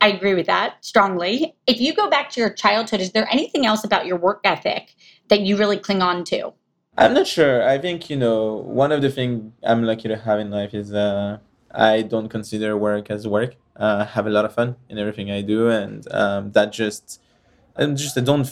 I 0.00 0.08
agree 0.08 0.34
with 0.34 0.46
that 0.46 0.84
strongly. 0.84 1.54
If 1.66 1.80
you 1.80 1.94
go 1.94 2.10
back 2.10 2.30
to 2.30 2.40
your 2.40 2.50
childhood, 2.50 3.00
is 3.00 3.12
there 3.12 3.28
anything 3.30 3.66
else 3.66 3.84
about 3.84 4.06
your 4.06 4.16
work 4.16 4.40
ethic 4.44 4.94
that 5.28 5.42
you 5.42 5.56
really 5.56 5.76
cling 5.76 6.02
on 6.02 6.24
to? 6.24 6.52
I'm 6.98 7.14
not 7.14 7.26
sure. 7.26 7.66
I 7.66 7.78
think, 7.78 8.10
you 8.10 8.16
know, 8.16 8.54
one 8.56 8.90
of 8.92 9.00
the 9.00 9.10
things 9.10 9.52
I'm 9.62 9.82
lucky 9.84 10.08
to 10.08 10.16
have 10.16 10.40
in 10.40 10.50
life 10.50 10.74
is 10.74 10.92
uh, 10.92 11.38
I 11.70 12.02
don't 12.02 12.28
consider 12.28 12.76
work 12.76 13.10
as 13.10 13.28
work. 13.28 13.54
Uh, 13.76 13.98
I 14.00 14.04
have 14.04 14.26
a 14.26 14.30
lot 14.30 14.44
of 14.44 14.52
fun 14.54 14.76
in 14.88 14.98
everything 14.98 15.30
I 15.30 15.40
do. 15.42 15.68
And 15.68 16.06
um, 16.12 16.52
that 16.52 16.72
just, 16.72 17.20
I'm 17.76 17.96
just, 17.96 18.18
I 18.18 18.20
don't 18.22 18.50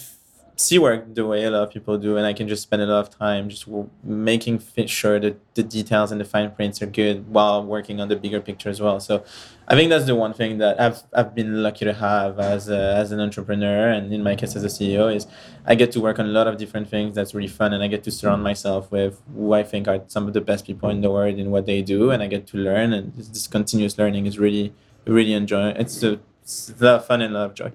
see 0.60 0.78
work 0.78 1.14
the 1.14 1.26
way 1.26 1.44
a 1.44 1.50
lot 1.50 1.62
of 1.62 1.70
people 1.70 1.96
do, 1.98 2.16
and 2.16 2.26
I 2.26 2.32
can 2.32 2.46
just 2.46 2.62
spend 2.62 2.82
a 2.82 2.86
lot 2.86 3.00
of 3.00 3.10
time 3.10 3.48
just 3.48 3.66
making 4.04 4.62
sure 4.86 5.18
that 5.18 5.38
the 5.54 5.62
details 5.62 6.12
and 6.12 6.20
the 6.20 6.24
fine 6.24 6.50
prints 6.50 6.82
are 6.82 6.86
good 6.86 7.28
while 7.28 7.64
working 7.64 8.00
on 8.00 8.08
the 8.08 8.16
bigger 8.16 8.40
picture 8.40 8.68
as 8.68 8.80
well. 8.80 9.00
So, 9.00 9.24
I 9.68 9.74
think 9.74 9.90
that's 9.90 10.06
the 10.06 10.14
one 10.14 10.34
thing 10.34 10.58
that 10.58 10.80
I've 10.80 11.02
I've 11.14 11.34
been 11.34 11.62
lucky 11.62 11.84
to 11.84 11.94
have 11.94 12.38
as 12.38 12.68
a, 12.68 12.94
as 12.96 13.12
an 13.12 13.20
entrepreneur, 13.20 13.88
and 13.88 14.12
in 14.12 14.22
my 14.22 14.36
case 14.36 14.54
as 14.56 14.64
a 14.64 14.68
CEO, 14.68 15.14
is 15.14 15.26
I 15.64 15.74
get 15.74 15.92
to 15.92 16.00
work 16.00 16.18
on 16.18 16.26
a 16.26 16.34
lot 16.38 16.46
of 16.46 16.56
different 16.58 16.88
things. 16.88 17.14
That's 17.14 17.34
really 17.34 17.48
fun, 17.60 17.72
and 17.72 17.82
I 17.82 17.88
get 17.88 18.04
to 18.04 18.10
surround 18.10 18.42
myself 18.42 18.90
with 18.92 19.20
who 19.34 19.52
I 19.52 19.62
think 19.62 19.88
are 19.88 20.02
some 20.08 20.26
of 20.28 20.34
the 20.34 20.40
best 20.40 20.66
people 20.66 20.90
in 20.90 21.00
the 21.00 21.10
world 21.10 21.38
in 21.38 21.50
what 21.50 21.66
they 21.66 21.82
do, 21.82 22.10
and 22.10 22.22
I 22.22 22.26
get 22.26 22.46
to 22.48 22.56
learn. 22.56 22.92
And 22.92 23.14
this, 23.14 23.28
this 23.28 23.46
continuous 23.46 23.98
learning 23.98 24.26
is 24.26 24.38
really 24.38 24.72
really 25.06 25.32
enjoy. 25.32 25.70
It's 25.70 26.02
a, 26.02 26.20
it's 26.42 26.74
a 26.80 26.84
lot 26.84 26.94
of 26.96 27.06
fun 27.06 27.22
and 27.22 27.34
a 27.34 27.38
lot 27.38 27.46
of 27.46 27.54
joy. 27.54 27.72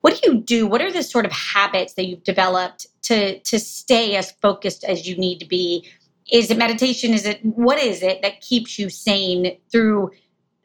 What 0.00 0.20
do 0.20 0.30
you 0.30 0.40
do? 0.40 0.66
What 0.66 0.80
are 0.80 0.92
the 0.92 1.02
sort 1.02 1.26
of 1.26 1.32
habits 1.32 1.94
that 1.94 2.06
you've 2.06 2.24
developed 2.24 2.86
to 3.02 3.38
to 3.40 3.58
stay 3.58 4.16
as 4.16 4.30
focused 4.32 4.84
as 4.84 5.06
you 5.06 5.16
need 5.16 5.38
to 5.40 5.46
be? 5.46 5.86
Is 6.30 6.50
it 6.50 6.58
meditation? 6.58 7.12
Is 7.12 7.26
it 7.26 7.44
what 7.44 7.78
is 7.78 8.02
it 8.02 8.22
that 8.22 8.40
keeps 8.40 8.78
you 8.78 8.88
sane 8.88 9.58
through? 9.70 10.10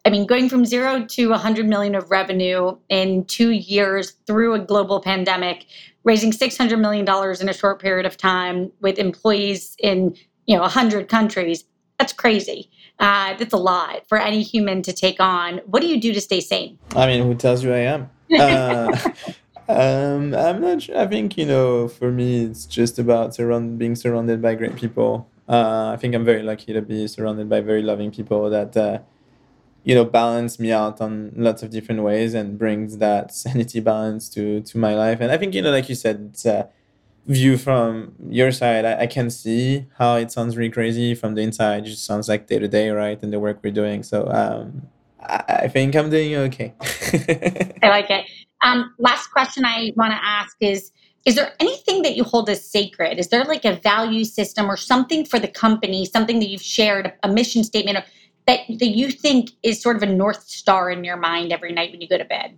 I 0.06 0.12
mean, 0.12 0.28
going 0.28 0.50
from 0.50 0.66
zero 0.66 1.04
to 1.04 1.30
100 1.32 1.68
million 1.68 1.96
of 1.96 2.12
revenue 2.12 2.78
in 2.90 3.26
two 3.26 3.50
years 3.50 4.12
through 4.28 4.54
a 4.54 4.60
global 4.60 5.02
pandemic, 5.02 5.66
raising 6.04 6.32
600 6.32 6.78
million 6.78 7.06
dollars 7.06 7.42
in 7.42 7.50
a 7.50 7.54
short 7.54 7.82
period 7.82 8.06
of 8.06 8.16
time 8.16 8.72
with 8.82 9.00
employees 9.00 9.76
in 9.80 10.16
you 10.46 10.56
know 10.56 10.62
100 10.62 11.10
countries. 11.10 11.66
That's 12.00 12.14
crazy. 12.14 12.70
Uh, 13.00 13.34
that's 13.36 13.54
a 13.54 13.58
lot 13.58 14.08
for 14.08 14.18
any 14.18 14.42
human 14.42 14.82
to 14.84 14.94
take 14.94 15.20
on. 15.20 15.60
What 15.66 15.82
do 15.82 15.88
you 15.88 16.00
do 16.00 16.14
to 16.14 16.22
stay 16.22 16.40
sane? 16.40 16.78
I 16.96 17.08
mean, 17.08 17.24
who 17.24 17.36
tells 17.36 17.64
you 17.64 17.74
I 17.74 17.80
am? 17.80 18.10
Uh, 18.34 18.98
um, 19.68 20.34
I'm 20.34 20.62
not 20.62 20.82
sure. 20.82 20.98
I 20.98 21.08
think, 21.08 21.38
you 21.38 21.46
know, 21.46 21.88
for 21.88 22.12
me, 22.12 22.46
it's 22.46 22.66
just 22.66 23.00
about 23.00 23.36
surround, 23.36 23.78
being 23.80 23.96
surrounded 23.96 24.42
by 24.42 24.56
great 24.56 24.76
people. 24.76 25.28
Uh, 25.48 25.92
I 25.94 25.98
think 25.98 26.16
I'm 26.16 26.26
very 26.26 26.42
lucky 26.44 26.74
to 26.74 26.82
be 26.82 27.08
surrounded 27.08 27.50
by 27.50 27.62
very 27.62 27.82
loving 27.84 28.12
people 28.12 28.50
that, 28.50 28.76
uh, 28.76 29.00
you 29.84 29.96
know, 29.96 30.06
balance 30.06 30.60
me 30.60 30.72
out 30.72 31.02
on 31.02 31.32
lots 31.36 31.64
of 31.64 31.70
different 31.72 32.04
ways 32.04 32.34
and 32.34 32.58
brings 32.60 32.98
that 33.00 33.34
sanity 33.36 33.80
balance 33.80 34.30
to, 34.30 34.62
to 34.62 34.78
my 34.78 34.96
life. 34.96 35.22
And 35.22 35.32
I 35.32 35.38
think, 35.38 35.56
you 35.56 35.62
know, 35.62 35.72
like 35.72 35.90
you 35.90 35.96
said, 35.96 36.36
view 37.28 37.58
from 37.58 38.14
your 38.30 38.52
side. 38.52 38.86
I, 38.86 39.02
I 39.02 39.08
can 39.08 39.30
see 39.30 39.88
how 39.98 40.16
it 40.16 40.32
sounds 40.32 40.58
really 40.58 40.70
crazy 40.72 41.16
from 41.16 41.36
the 41.36 41.42
inside. 41.42 41.86
It 41.86 41.90
just 41.90 42.06
sounds 42.06 42.30
like 42.30 42.48
day 42.48 42.60
to 42.60 42.68
day, 42.68 42.90
right? 42.90 43.22
And 43.22 43.34
the 43.34 43.40
work 43.40 43.60
we're 43.64 43.74
doing. 43.74 44.04
So, 44.04 44.28
um, 44.30 44.88
I 45.30 45.68
think 45.68 45.96
I'm 45.96 46.10
doing 46.10 46.36
okay. 46.36 46.74
I 47.84 47.90
like 47.90 48.10
it. 48.10 48.30
Um, 48.62 48.94
last 48.98 49.28
question 49.28 49.66
I 49.66 49.92
want 49.96 50.12
to 50.12 50.20
ask 50.24 50.56
is 50.60 50.92
Is 51.26 51.36
there 51.36 51.54
anything 51.60 52.02
that 52.04 52.16
you 52.16 52.24
hold 52.24 52.50
as 52.50 52.70
sacred? 52.70 53.20
Is 53.20 53.30
there 53.30 53.44
like 53.44 53.66
a 53.66 53.76
value 53.76 54.26
system 54.26 54.70
or 54.70 54.78
something 54.78 55.26
for 55.26 55.40
the 55.40 55.48
company, 55.48 56.06
something 56.06 56.40
that 56.40 56.50
you've 56.50 56.62
shared, 56.62 57.14
a 57.24 57.28
mission 57.28 57.64
statement 57.64 58.04
that, 58.48 58.60
that 58.70 58.88
you 58.88 59.12
think 59.12 59.52
is 59.64 59.82
sort 59.82 59.96
of 59.96 60.04
a 60.04 60.08
North 60.08 60.44
Star 60.44 60.90
in 60.92 61.04
your 61.04 61.18
mind 61.18 61.52
every 61.52 61.74
night 61.74 61.92
when 61.92 62.02
you 62.02 62.08
go 62.08 62.18
to 62.18 62.26
bed? 62.26 62.58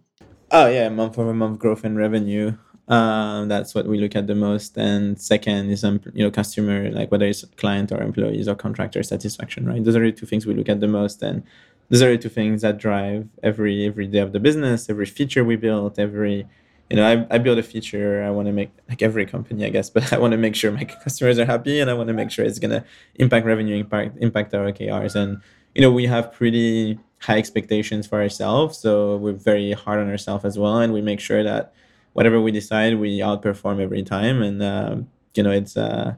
Oh, 0.51 0.67
yeah, 0.67 0.89
month 0.89 1.17
over 1.17 1.33
month 1.33 1.59
growth 1.59 1.83
in 1.83 1.95
revenue. 1.97 2.57
Um, 2.87 3.49
that's 3.49 3.75
what 3.75 3.85
we 3.85 3.97
look 3.97 4.15
at 4.15 4.27
the 4.27 4.35
most. 4.35 4.77
And 4.77 5.19
second 5.19 5.69
is, 5.69 5.83
um, 5.83 5.99
you 6.13 6.23
know, 6.23 6.31
customer, 6.31 6.89
like 6.91 7.11
whether 7.11 7.25
it's 7.25 7.43
client 7.57 7.91
or 7.91 8.01
employees 8.01 8.47
or 8.47 8.55
contractor 8.55 9.03
satisfaction, 9.03 9.65
right? 9.65 9.83
Those 9.83 9.97
are 9.97 10.05
the 10.05 10.11
two 10.13 10.25
things 10.25 10.45
we 10.45 10.53
look 10.53 10.69
at 10.69 10.79
the 10.79 10.87
most. 10.87 11.21
And 11.21 11.43
those 11.89 12.01
are 12.01 12.11
the 12.11 12.17
two 12.17 12.29
things 12.29 12.61
that 12.61 12.77
drive 12.77 13.27
every 13.43 13.85
every 13.85 14.07
day 14.07 14.19
of 14.19 14.33
the 14.33 14.39
business 14.39 14.89
every 14.89 15.05
feature 15.05 15.43
we 15.43 15.55
build 15.55 15.97
every 15.99 16.45
you 16.89 16.95
know, 16.95 17.05
I, 17.05 17.35
I 17.35 17.37
build 17.37 17.57
a 17.57 17.63
feature. 17.63 18.23
I 18.23 18.29
want 18.29 18.47
to 18.47 18.53
make 18.53 18.71
like 18.87 19.01
every 19.01 19.25
company, 19.25 19.65
I 19.65 19.69
guess, 19.69 19.89
but 19.95 20.13
I 20.13 20.17
want 20.17 20.31
to 20.31 20.37
make 20.37 20.55
sure 20.55 20.71
my 20.71 20.85
customers 20.85 21.37
are 21.39 21.45
happy, 21.45 21.79
and 21.79 21.89
I 21.89 21.93
want 21.93 22.07
to 22.07 22.13
make 22.13 22.31
sure 22.31 22.45
it's 22.45 22.59
gonna 22.59 22.85
impact 23.15 23.45
revenue, 23.45 23.75
impact 23.75 24.17
impact 24.19 24.53
our 24.53 24.65
OKRs, 24.67 25.15
and 25.15 25.41
you 25.75 25.81
know, 25.81 25.91
we 25.91 26.05
have 26.07 26.31
pretty 26.31 26.99
high 27.19 27.37
expectations 27.37 28.07
for 28.07 28.21
ourselves, 28.21 28.77
so 28.77 29.17
we're 29.17 29.33
very 29.33 29.73
hard 29.73 29.99
on 29.99 30.09
ourselves 30.09 30.45
as 30.45 30.57
well, 30.57 30.79
and 30.79 30.93
we 30.93 31.01
make 31.01 31.19
sure 31.19 31.43
that 31.43 31.73
whatever 32.13 32.39
we 32.41 32.51
decide, 32.51 32.97
we 32.99 33.19
outperform 33.19 33.81
every 33.81 34.03
time, 34.03 34.41
and 34.41 34.61
uh, 34.63 34.95
you 35.35 35.43
know, 35.43 35.51
it's 35.51 35.75
uh, 35.77 36.15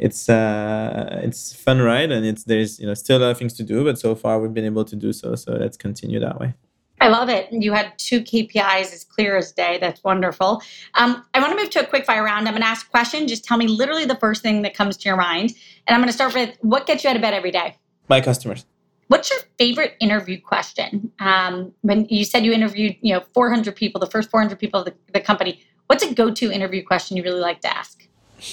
it's 0.00 0.28
uh, 0.28 1.20
it's 1.22 1.54
fun 1.54 1.80
ride, 1.80 2.10
and 2.10 2.24
it's 2.24 2.44
there's 2.44 2.80
you 2.80 2.86
know 2.86 2.94
still 2.94 3.18
a 3.18 3.20
lot 3.20 3.30
of 3.30 3.38
things 3.38 3.52
to 3.54 3.62
do, 3.62 3.84
but 3.84 3.98
so 3.98 4.14
far 4.14 4.40
we've 4.40 4.54
been 4.54 4.64
able 4.64 4.84
to 4.86 4.96
do 4.96 5.12
so. 5.12 5.34
So 5.34 5.52
let's 5.52 5.76
continue 5.76 6.18
that 6.20 6.40
way. 6.40 6.54
I 7.02 7.08
love 7.08 7.28
it. 7.28 7.48
You 7.50 7.72
had 7.72 7.98
two 7.98 8.20
KPIs 8.20 8.92
as 8.92 9.04
clear 9.04 9.36
as 9.36 9.52
day. 9.52 9.78
That's 9.80 10.04
wonderful. 10.04 10.62
Um, 10.94 11.24
I 11.32 11.40
want 11.40 11.52
to 11.52 11.56
move 11.56 11.70
to 11.70 11.80
a 11.80 11.86
quick 11.86 12.04
fire 12.04 12.22
round. 12.22 12.46
I'm 12.46 12.52
going 12.52 12.62
to 12.62 12.68
ask 12.68 12.86
a 12.86 12.90
question. 12.90 13.26
Just 13.26 13.42
tell 13.42 13.56
me 13.56 13.68
literally 13.68 14.04
the 14.04 14.16
first 14.16 14.42
thing 14.42 14.62
that 14.62 14.74
comes 14.74 14.98
to 14.98 15.08
your 15.08 15.16
mind. 15.16 15.54
And 15.86 15.94
I'm 15.94 16.00
going 16.00 16.08
to 16.08 16.12
start 16.12 16.34
with 16.34 16.58
what 16.60 16.86
gets 16.86 17.02
you 17.04 17.10
out 17.10 17.16
of 17.16 17.22
bed 17.22 17.32
every 17.32 17.50
day? 17.50 17.76
My 18.10 18.20
customers. 18.20 18.66
What's 19.08 19.30
your 19.30 19.40
favorite 19.58 19.94
interview 19.98 20.38
question? 20.40 21.10
Um, 21.20 21.72
when 21.80 22.04
you 22.10 22.24
said 22.24 22.44
you 22.44 22.52
interviewed, 22.52 22.96
you 23.00 23.14
know, 23.14 23.22
400 23.32 23.74
people, 23.74 23.98
the 23.98 24.06
first 24.06 24.30
400 24.30 24.58
people 24.58 24.80
of 24.80 24.86
the, 24.86 24.94
the 25.14 25.20
company, 25.20 25.62
what's 25.86 26.04
a 26.04 26.12
go-to 26.12 26.52
interview 26.52 26.84
question 26.84 27.16
you 27.16 27.22
really 27.22 27.40
like 27.40 27.62
to 27.62 27.74
ask? 27.74 28.06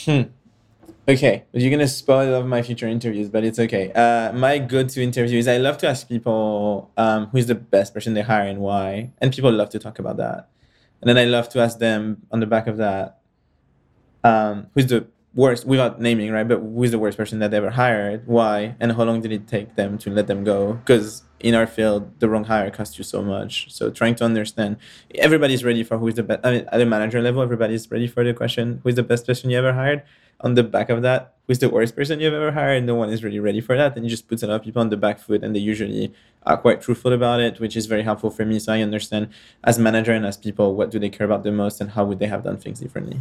Hmm. 0.06 0.22
Okay, 1.10 1.46
you're 1.54 1.72
gonna 1.72 1.88
spoil 1.88 2.34
of 2.34 2.46
my 2.46 2.62
future 2.62 2.86
interviews, 2.86 3.30
but 3.30 3.46
it's 3.46 3.60
okay. 3.60 3.94
Uh, 3.94 4.34
my 4.34 4.58
go-to 4.58 5.02
interview 5.02 5.40
is 5.40 5.48
I 5.48 5.56
love 5.56 5.78
to 5.78 5.88
ask 5.88 6.10
people 6.10 6.92
um, 6.98 7.28
who's 7.28 7.46
the 7.46 7.56
best 7.56 7.94
person 7.94 8.14
they 8.14 8.24
hire 8.24 8.46
and 8.46 8.60
why, 8.60 9.14
and 9.20 9.32
people 9.32 9.50
love 9.50 9.70
to 9.70 9.80
talk 9.80 10.00
about 10.00 10.18
that. 10.18 10.50
And 11.00 11.08
then 11.08 11.18
I 11.18 11.24
love 11.24 11.48
to 11.50 11.62
ask 11.62 11.80
them 11.80 12.24
on 12.30 12.42
the 12.42 12.46
back 12.46 12.68
of 12.68 12.76
that, 12.76 13.20
um, 14.26 14.68
who's 14.74 14.88
the 14.88 15.08
worst, 15.34 15.66
without 15.66 16.02
naming, 16.02 16.30
right? 16.32 16.46
But 16.46 16.60
who's 16.60 16.92
the 16.92 17.00
worst 17.00 17.18
person 17.18 17.40
that 17.40 17.52
they 17.52 17.58
ever 17.58 17.70
hired? 17.70 18.28
Why? 18.28 18.76
And 18.82 18.92
how 18.92 19.04
long 19.04 19.22
did 19.22 19.32
it 19.32 19.48
take 19.48 19.76
them 19.76 19.98
to 20.00 20.10
let 20.10 20.28
them 20.28 20.44
go? 20.44 20.74
Because 20.74 21.24
in 21.40 21.56
our 21.56 21.68
field, 21.68 22.20
the 22.20 22.28
wrong 22.28 22.44
hire 22.44 22.70
costs 22.70 22.98
you 22.98 23.06
so 23.06 23.22
much. 23.22 23.72
So 23.72 23.92
trying 23.92 24.16
to 24.16 24.26
understand, 24.26 24.76
everybody's 25.16 25.64
ready 25.64 25.86
for 25.86 26.00
who's 26.00 26.16
the 26.16 26.24
best. 26.24 26.42
I 26.44 26.52
mean, 26.52 26.66
at 26.70 26.82
a 26.82 26.86
manager 26.86 27.22
level, 27.22 27.42
everybody's 27.42 27.90
ready 27.90 28.08
for 28.08 28.26
the 28.26 28.34
question, 28.34 28.82
who's 28.84 28.96
the 28.96 29.04
best 29.04 29.26
person 29.26 29.50
you 29.50 29.58
ever 29.58 29.72
hired? 29.72 30.04
On 30.42 30.56
the 30.56 30.64
back 30.64 30.90
of 30.90 31.02
that 31.02 31.34
who's 31.48 31.60
the 31.60 31.70
worst 31.70 31.96
person 31.96 32.20
you've 32.20 32.34
ever 32.34 32.52
hired 32.52 32.78
and 32.78 32.86
no 32.86 32.96
one 32.96 33.10
is 33.10 33.24
really 33.24 33.40
ready 33.40 33.62
for 33.62 33.76
that 33.78 33.96
and 33.96 34.06
you 34.06 34.10
just 34.10 34.28
put 34.28 34.44
a 34.44 34.48
lot 34.48 34.56
of 34.56 34.64
people 34.64 34.82
on 34.82 34.90
the 34.90 34.98
back 34.98 35.20
foot 35.20 35.44
and 35.44 35.56
they 35.56 35.60
usually 35.60 36.14
are 36.46 36.58
quite 36.58 36.82
truthful 36.82 37.14
about 37.14 37.40
it 37.40 37.60
which 37.60 37.76
is 37.76 37.86
very 37.86 38.04
helpful 38.04 38.30
for 38.30 38.46
me 38.46 38.60
so 38.60 38.74
i 38.74 38.82
understand 38.82 39.28
as 39.64 39.80
manager 39.80 40.12
and 40.12 40.26
as 40.26 40.38
people 40.38 40.76
what 40.76 40.92
do 40.92 41.00
they 41.00 41.10
care 41.10 41.26
about 41.26 41.44
the 41.44 41.52
most 41.52 41.82
and 41.82 41.92
how 41.92 42.04
would 42.04 42.20
they 42.20 42.28
have 42.28 42.44
done 42.44 42.58
things 42.58 42.80
differently. 42.80 43.20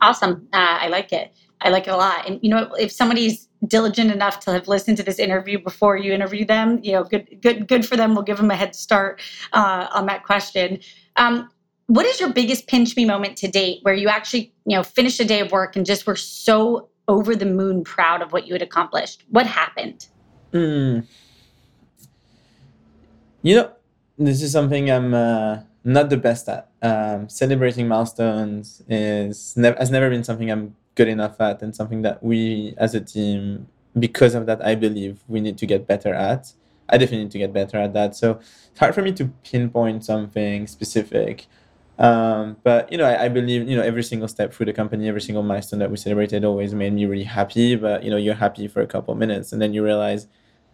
Awesome. 0.00 0.46
Uh, 0.52 0.78
i 0.80 0.88
like 0.88 1.12
it. 1.12 1.32
I 1.62 1.70
like 1.70 1.88
it 1.88 1.90
a 1.90 1.96
lot. 1.96 2.28
And 2.28 2.38
you 2.42 2.50
know 2.50 2.72
if 2.74 2.92
somebody's 2.92 3.48
diligent 3.66 4.10
enough 4.10 4.40
to 4.40 4.52
have 4.52 4.68
listened 4.68 4.98
to 4.98 5.02
this 5.02 5.18
interview 5.18 5.58
before 5.58 5.96
you 5.96 6.12
interview 6.12 6.44
them 6.44 6.78
you 6.82 6.92
know 6.92 7.04
good 7.04 7.38
good 7.40 7.66
good 7.66 7.86
for 7.86 7.96
them. 7.96 8.14
We'll 8.14 8.24
give 8.24 8.36
them 8.36 8.50
a 8.50 8.56
head 8.56 8.74
start 8.74 9.20
uh, 9.52 9.88
on 9.92 10.06
that 10.06 10.24
question. 10.24 10.80
Um, 11.16 11.48
what 11.86 12.04
is 12.04 12.18
your 12.18 12.32
biggest 12.32 12.66
pinch 12.66 12.96
me 12.96 13.04
moment 13.04 13.36
to 13.38 13.48
date 13.48 13.78
where 13.82 13.94
you 13.94 14.08
actually 14.08 14.52
you 14.64 14.76
know 14.76 14.82
finished 14.82 15.20
a 15.20 15.24
day 15.24 15.40
of 15.40 15.52
work 15.52 15.76
and 15.76 15.86
just 15.86 16.06
were 16.06 16.16
so 16.16 16.88
over 17.08 17.36
the 17.36 17.46
moon 17.46 17.84
proud 17.84 18.22
of 18.22 18.32
what 18.32 18.46
you 18.46 18.52
had 18.52 18.62
accomplished? 18.62 19.24
What 19.30 19.46
happened? 19.46 20.06
Mm. 20.52 21.06
you 23.42 23.56
know 23.56 23.70
this 24.16 24.40
is 24.40 24.52
something 24.52 24.90
i'm 24.90 25.12
uh, 25.12 25.58
not 25.84 26.08
the 26.08 26.16
best 26.16 26.48
at. 26.48 26.70
Um, 26.80 27.28
celebrating 27.28 27.88
milestones 27.88 28.80
is 28.88 29.54
ne- 29.56 29.74
has 29.76 29.90
never 29.90 30.08
been 30.08 30.24
something 30.24 30.50
i'm 30.50 30.76
good 30.94 31.08
enough 31.08 31.40
at 31.40 31.60
and 31.62 31.74
something 31.74 32.02
that 32.02 32.22
we 32.22 32.74
as 32.78 32.94
a 32.94 33.00
team 33.00 33.66
because 33.98 34.34
of 34.34 34.46
that 34.46 34.64
i 34.64 34.74
believe 34.74 35.22
we 35.28 35.40
need 35.40 35.58
to 35.58 35.66
get 35.66 35.86
better 35.86 36.14
at. 36.14 36.52
I 36.88 36.98
definitely 36.98 37.24
need 37.24 37.32
to 37.32 37.38
get 37.38 37.52
better 37.52 37.78
at 37.78 37.92
that. 37.94 38.14
So 38.14 38.38
it's 38.70 38.78
hard 38.78 38.94
for 38.94 39.02
me 39.02 39.10
to 39.14 39.24
pinpoint 39.42 40.04
something 40.04 40.68
specific 40.68 41.46
um, 41.98 42.56
but 42.62 42.92
you 42.92 42.98
know, 42.98 43.04
I, 43.04 43.24
I, 43.24 43.28
believe 43.28 43.68
you 43.68 43.76
know 43.76 43.82
every 43.82 44.02
single 44.02 44.28
step 44.28 44.52
through 44.52 44.66
the 44.66 44.72
company, 44.72 45.08
every 45.08 45.20
single 45.20 45.42
milestone 45.42 45.80
that 45.80 45.90
we 45.90 45.96
celebrated 45.96 46.44
always 46.44 46.74
made 46.74 46.92
me 46.92 47.06
really 47.06 47.24
happy. 47.24 47.74
But 47.74 48.04
you 48.04 48.10
know, 48.10 48.18
you're 48.18 48.34
happy 48.34 48.68
for 48.68 48.82
a 48.82 48.86
couple 48.86 49.12
of 49.12 49.18
minutes, 49.18 49.52
and 49.52 49.62
then 49.62 49.72
you 49.72 49.82
realize, 49.82 50.26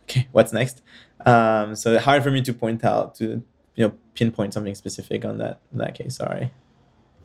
okay, 0.04 0.28
what's 0.32 0.52
next? 0.52 0.82
Um, 1.24 1.76
so 1.76 1.98
hard 1.98 2.24
for 2.24 2.30
me 2.32 2.42
to 2.42 2.52
point 2.52 2.84
out 2.84 3.14
to 3.16 3.42
you 3.76 3.86
know 3.86 3.92
pinpoint 4.14 4.52
something 4.52 4.74
specific 4.74 5.24
on 5.24 5.38
that 5.38 5.60
in 5.72 5.78
that 5.78 5.94
case. 5.94 6.16
Sorry. 6.16 6.50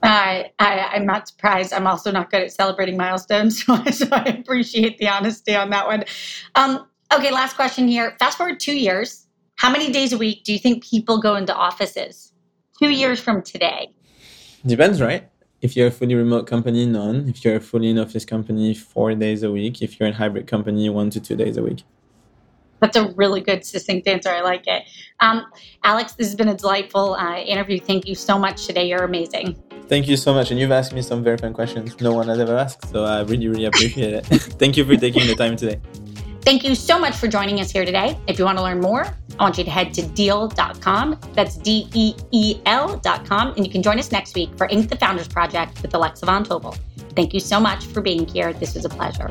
I, 0.03 0.51
I 0.59 0.95
am 0.95 1.07
not 1.07 1.27
surprised. 1.27 1.73
I'm 1.73 1.87
also 1.87 2.11
not 2.11 2.29
good 2.29 2.43
at 2.43 2.53
celebrating 2.53 2.97
milestones, 2.97 3.63
so, 3.65 3.83
so 3.85 4.07
I 4.11 4.25
appreciate 4.25 4.99
the 4.99 5.09
honesty 5.09 5.55
on 5.55 5.71
that 5.71 5.87
one. 5.87 6.03
Um, 6.53 6.87
okay, 7.11 7.31
last 7.31 7.55
question 7.55 7.87
here. 7.87 8.15
Fast 8.19 8.37
forward 8.37 8.59
two 8.59 8.77
years. 8.77 9.25
How 9.55 9.71
many 9.71 9.91
days 9.91 10.13
a 10.13 10.19
week 10.19 10.43
do 10.43 10.53
you 10.53 10.59
think 10.59 10.83
people 10.83 11.19
go 11.19 11.35
into 11.35 11.53
offices? 11.53 12.31
Two 12.79 12.89
years 12.89 13.19
from 13.19 13.41
today? 13.41 13.89
Depends, 14.65 15.01
right? 15.01 15.29
If 15.61 15.75
you're 15.75 15.87
a 15.87 15.91
fully 15.91 16.15
remote 16.15 16.45
company, 16.45 16.85
none. 16.85 17.27
If 17.27 17.43
you're 17.43 17.55
a 17.55 17.59
fully 17.59 17.89
in 17.89 17.97
office 17.97 18.25
company, 18.25 18.73
four 18.73 19.13
days 19.15 19.43
a 19.43 19.51
week. 19.51 19.81
If 19.81 19.99
you're 19.99 20.07
in 20.07 20.13
hybrid 20.13 20.47
company, 20.47 20.89
one 20.89 21.09
to 21.11 21.19
two 21.19 21.35
days 21.35 21.57
a 21.57 21.63
week. 21.63 21.83
That's 22.79 22.95
a 22.95 23.11
really 23.13 23.41
good, 23.41 23.65
succinct 23.65 24.07
answer. 24.07 24.29
I 24.29 24.41
like 24.41 24.67
it. 24.67 24.83
Um, 25.19 25.45
Alex, 25.83 26.13
this 26.13 26.27
has 26.27 26.35
been 26.35 26.49
a 26.49 26.55
delightful 26.55 27.15
uh, 27.15 27.37
interview. 27.37 27.79
Thank 27.79 28.07
you 28.07 28.13
so 28.13 28.37
much 28.37 28.67
today. 28.67 28.87
You're 28.87 29.03
amazing. 29.03 29.55
Thank 29.87 30.07
you 30.07 30.17
so 30.17 30.33
much. 30.33 30.51
And 30.51 30.59
you've 30.59 30.71
asked 30.71 30.93
me 30.93 31.01
some 31.01 31.23
very 31.23 31.37
fun 31.37 31.53
questions 31.53 31.99
no 32.01 32.13
one 32.13 32.27
has 32.27 32.39
ever 32.39 32.55
asked. 32.55 32.89
So 32.89 33.03
I 33.03 33.21
really, 33.21 33.47
really 33.47 33.65
appreciate 33.65 34.13
it. 34.13 34.25
Thank 34.59 34.77
you 34.77 34.85
for 34.85 34.95
taking 34.95 35.25
the 35.25 35.35
time 35.35 35.55
today. 35.55 35.79
Thank 36.47 36.63
you 36.63 36.75
so 36.75 36.97
much 36.97 37.13
for 37.17 37.27
joining 37.27 37.59
us 37.59 37.71
here 37.71 37.83
today. 37.83 38.17
If 38.25 38.39
you 38.39 38.45
want 38.45 38.57
to 38.57 38.63
learn 38.63 38.79
more, 38.79 39.03
I 39.37 39.43
want 39.43 39.57
you 39.57 39.65
to 39.65 39.69
head 39.69 39.93
to 39.95 40.01
deel.com. 40.01 41.19
That's 41.33 41.57
D 41.57 41.89
E 41.93 42.15
E 42.31 42.61
L.com. 42.65 43.53
And 43.57 43.65
you 43.65 43.69
can 43.69 43.83
join 43.83 43.99
us 43.99 44.13
next 44.13 44.33
week 44.33 44.57
for 44.57 44.65
Inc. 44.69 44.87
the 44.87 44.95
Founders 44.95 45.27
Project 45.27 45.81
with 45.81 45.93
Alexa 45.93 46.25
Von 46.25 46.45
Tobel. 46.45 46.77
Thank 47.17 47.33
you 47.33 47.41
so 47.41 47.59
much 47.59 47.83
for 47.87 47.99
being 47.99 48.25
here. 48.25 48.53
This 48.53 48.75
was 48.75 48.85
a 48.85 48.89
pleasure. 48.89 49.29